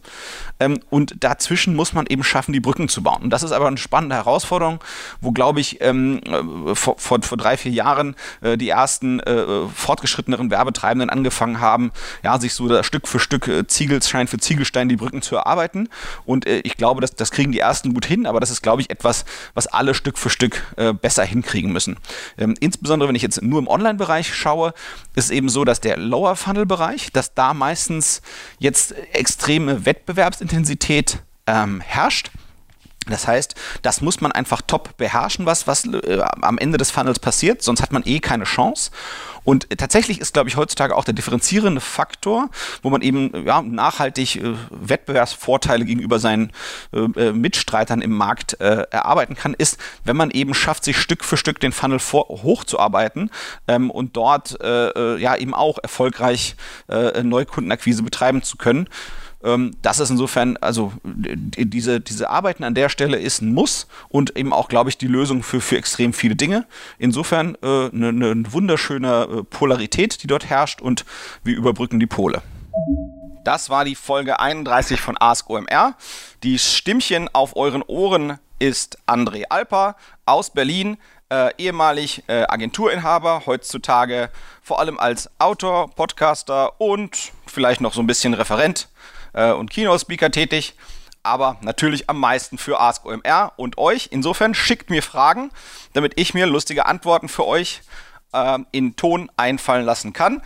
Ähm, 0.60 0.80
und 0.90 1.16
dazwischen 1.20 1.74
muss 1.74 1.94
man 1.94 2.06
eben 2.06 2.22
schaffen, 2.22 2.52
die 2.52 2.60
Brücken 2.60 2.88
zu 2.88 3.02
bauen. 3.02 3.22
Und 3.22 3.30
das 3.30 3.42
ist 3.42 3.52
aber 3.52 3.66
eine 3.66 3.78
spannende 3.78 4.16
Herausforderung, 4.16 4.80
wo, 5.20 5.32
glaube 5.32 5.60
ich, 5.60 5.80
ähm, 5.80 6.20
äh, 6.24 6.74
vor, 6.74 6.96
vor, 6.98 7.22
vor, 7.22 7.38
drei, 7.38 7.56
vier 7.56 7.72
Jahren 7.72 8.14
äh, 8.42 8.56
die 8.56 8.68
ersten 8.68 9.20
äh, 9.20 9.66
fortgeschritteneren 9.74 10.50
Werbetreibenden 10.50 11.10
angefangen 11.10 11.60
haben, 11.60 11.92
ja, 12.22 12.38
sich 12.38 12.54
so 12.54 12.82
Stück 12.82 13.08
für 13.08 13.20
Stück 13.20 13.48
äh, 13.48 13.66
Ziegelstein 13.66 14.26
für 14.26 14.38
Ziegelstein 14.38 14.88
die 14.88 14.96
Brücken 14.96 15.22
zu 15.22 15.36
erarbeiten. 15.36 15.88
Und 16.24 16.46
äh, 16.46 16.60
ich 16.60 16.76
glaube, 16.76 17.00
das, 17.00 17.14
das 17.14 17.30
kriegen 17.30 17.52
die 17.52 17.58
ersten 17.58 17.94
gut 17.94 18.06
hin, 18.06 18.26
aber 18.26 18.40
das 18.40 18.50
ist, 18.50 18.62
glaube 18.62 18.82
ich, 18.82 18.90
etwas, 18.90 19.24
was 19.54 19.66
alle 19.66 19.94
Stück 19.94 20.18
für 20.18 20.30
Stück 20.30 20.62
äh, 20.76 20.92
besser 20.92 21.24
hinkriegen 21.24 21.72
müssen. 21.72 21.96
Ähm, 22.38 22.54
insbesondere, 22.60 23.08
wenn 23.08 23.16
ich 23.16 23.22
jetzt 23.22 23.42
nur 23.42 23.58
im 23.58 23.68
Online-Bereich 23.68 24.34
schaue, 24.34 24.74
ist 25.14 25.26
es 25.26 25.30
eben 25.30 25.48
so, 25.48 25.64
dass 25.64 25.80
der 25.80 25.96
Lower-Funnel-Bereich, 25.96 27.12
dass 27.12 27.34
da 27.34 27.54
meistens 27.54 28.22
jetzt 28.58 28.94
extreme 29.12 29.86
Wettbewerbsintensität 29.86 31.18
ähm, 31.46 31.80
herrscht. 31.80 32.30
Das 33.08 33.26
heißt, 33.26 33.54
das 33.82 34.00
muss 34.00 34.20
man 34.20 34.32
einfach 34.32 34.62
top 34.62 34.96
beherrschen, 34.96 35.46
was, 35.46 35.66
was 35.66 35.84
äh, 35.84 36.22
am 36.40 36.58
Ende 36.58 36.78
des 36.78 36.90
Funnels 36.90 37.18
passiert, 37.18 37.62
sonst 37.62 37.82
hat 37.82 37.92
man 37.92 38.02
eh 38.06 38.20
keine 38.20 38.44
Chance. 38.44 38.90
Und 39.44 39.68
tatsächlich 39.76 40.20
ist, 40.20 40.32
glaube 40.32 40.48
ich, 40.48 40.56
heutzutage 40.56 40.96
auch 40.96 41.04
der 41.04 41.14
differenzierende 41.14 41.80
Faktor, 41.80 42.48
wo 42.82 42.90
man 42.90 43.02
eben 43.02 43.46
ja, 43.46 43.60
nachhaltig 43.60 44.36
äh, 44.36 44.54
Wettbewerbsvorteile 44.70 45.84
gegenüber 45.84 46.18
seinen 46.18 46.50
äh, 46.92 47.00
äh 47.00 47.32
Mitstreitern 47.32 48.00
im 48.00 48.12
Markt 48.12 48.58
äh, 48.60 48.86
erarbeiten 48.90 49.34
kann, 49.34 49.52
ist, 49.52 49.78
wenn 50.04 50.16
man 50.16 50.30
eben 50.30 50.54
schafft, 50.54 50.84
sich 50.84 50.96
Stück 50.96 51.24
für 51.24 51.36
Stück 51.36 51.60
den 51.60 51.72
Funnel 51.72 51.98
vor, 51.98 52.28
hochzuarbeiten 52.28 53.30
ähm, 53.68 53.90
und 53.90 54.16
dort 54.16 54.58
äh, 54.62 54.88
äh, 54.88 55.18
ja 55.18 55.36
eben 55.36 55.54
auch 55.54 55.78
erfolgreich 55.82 56.56
Neukundenakquise 56.88 58.02
betreiben 58.02 58.42
zu 58.42 58.56
können. 58.56 58.88
Ähm, 59.44 59.76
das 59.82 60.00
ist 60.00 60.10
insofern, 60.10 60.56
also 60.56 60.92
diese, 61.04 62.00
diese 62.00 62.30
Arbeiten 62.30 62.64
an 62.64 62.74
der 62.74 62.88
Stelle 62.88 63.18
ist 63.18 63.42
ein 63.42 63.52
Muss 63.52 63.86
und 64.08 64.36
eben 64.36 64.52
auch, 64.52 64.68
glaube 64.68 64.90
ich, 64.90 64.98
die 64.98 65.06
Lösung 65.06 65.42
für, 65.42 65.60
für 65.60 65.76
extrem 65.76 66.12
viele 66.12 66.34
Dinge. 66.34 66.66
Insofern 66.98 67.56
eine 67.62 67.90
äh, 67.92 67.96
ne, 68.12 68.12
ne 68.12 68.52
wunderschöne 68.52 69.28
äh, 69.30 69.42
Polarität, 69.44 70.22
die 70.22 70.26
dort 70.26 70.46
herrscht 70.46 70.80
und 70.80 71.04
wir 71.44 71.54
überbrücken 71.54 72.00
die 72.00 72.06
Pole. 72.06 72.42
Das 73.44 73.68
war 73.68 73.84
die 73.84 73.94
Folge 73.94 74.40
31 74.40 75.00
von 75.00 75.16
Ask 75.20 75.50
OMR. 75.50 75.94
Die 76.42 76.58
Stimmchen 76.58 77.28
auf 77.34 77.56
euren 77.56 77.82
Ohren 77.82 78.38
ist 78.58 78.98
André 79.06 79.44
Alper 79.50 79.96
aus 80.24 80.50
Berlin, 80.50 80.96
äh, 81.30 81.50
ehemalig 81.58 82.22
äh, 82.28 82.44
Agenturinhaber, 82.48 83.42
heutzutage 83.44 84.30
vor 84.62 84.80
allem 84.80 84.98
als 84.98 85.28
Autor, 85.38 85.90
Podcaster 85.90 86.80
und 86.80 87.32
vielleicht 87.46 87.82
noch 87.82 87.92
so 87.92 88.00
ein 88.00 88.06
bisschen 88.06 88.32
Referent 88.32 88.88
äh, 89.34 89.52
und 89.52 89.70
Keynote-Speaker 89.70 90.30
tätig, 90.30 90.74
aber 91.22 91.58
natürlich 91.60 92.08
am 92.08 92.18
meisten 92.18 92.58
für 92.58 92.80
Ask 92.80 93.04
OMR 93.04 93.52
und 93.56 93.78
euch. 93.78 94.08
Insofern 94.10 94.54
schickt 94.54 94.90
mir 94.90 95.02
Fragen, 95.02 95.50
damit 95.92 96.12
ich 96.16 96.34
mir 96.34 96.46
lustige 96.46 96.86
Antworten 96.86 97.28
für 97.28 97.46
euch 97.46 97.82
äh, 98.32 98.58
in 98.72 98.96
Ton 98.96 99.30
einfallen 99.36 99.84
lassen 99.84 100.12
kann. 100.12 100.42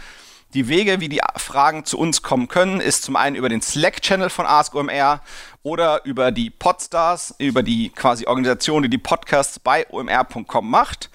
Die 0.54 0.68
Wege, 0.68 1.00
wie 1.00 1.10
die 1.10 1.20
Fragen 1.36 1.84
zu 1.84 1.98
uns 1.98 2.22
kommen 2.22 2.48
können, 2.48 2.80
ist 2.80 3.02
zum 3.02 3.16
einen 3.16 3.36
über 3.36 3.50
den 3.50 3.60
Slack-Channel 3.60 4.30
von 4.30 4.46
Ask 4.46 4.74
OMR 4.74 5.20
oder 5.62 6.04
über 6.06 6.32
die 6.32 6.48
Podstars, 6.48 7.34
über 7.38 7.62
die 7.62 7.90
quasi 7.90 8.26
Organisation, 8.26 8.82
die 8.82 8.88
die 8.88 8.96
Podcasts 8.96 9.58
bei 9.58 9.86
omr.com 9.90 10.70
macht 10.70 11.10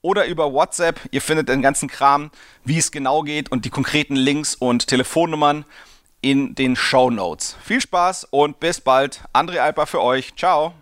oder 0.00 0.26
über 0.26 0.52
WhatsApp. 0.52 1.00
Ihr 1.10 1.20
findet 1.20 1.48
den 1.48 1.60
ganzen 1.60 1.88
Kram, 1.88 2.30
wie 2.64 2.78
es 2.78 2.92
genau 2.92 3.22
geht 3.22 3.50
und 3.50 3.64
die 3.64 3.70
konkreten 3.70 4.14
Links 4.14 4.54
und 4.54 4.86
Telefonnummern 4.86 5.64
in 6.20 6.54
den 6.54 6.76
Show 6.76 7.10
Notes. 7.10 7.56
Viel 7.62 7.80
Spaß 7.80 8.28
und 8.30 8.60
bis 8.60 8.80
bald. 8.80 9.22
André 9.32 9.58
Alper 9.58 9.86
für 9.86 10.02
euch. 10.02 10.34
Ciao. 10.36 10.74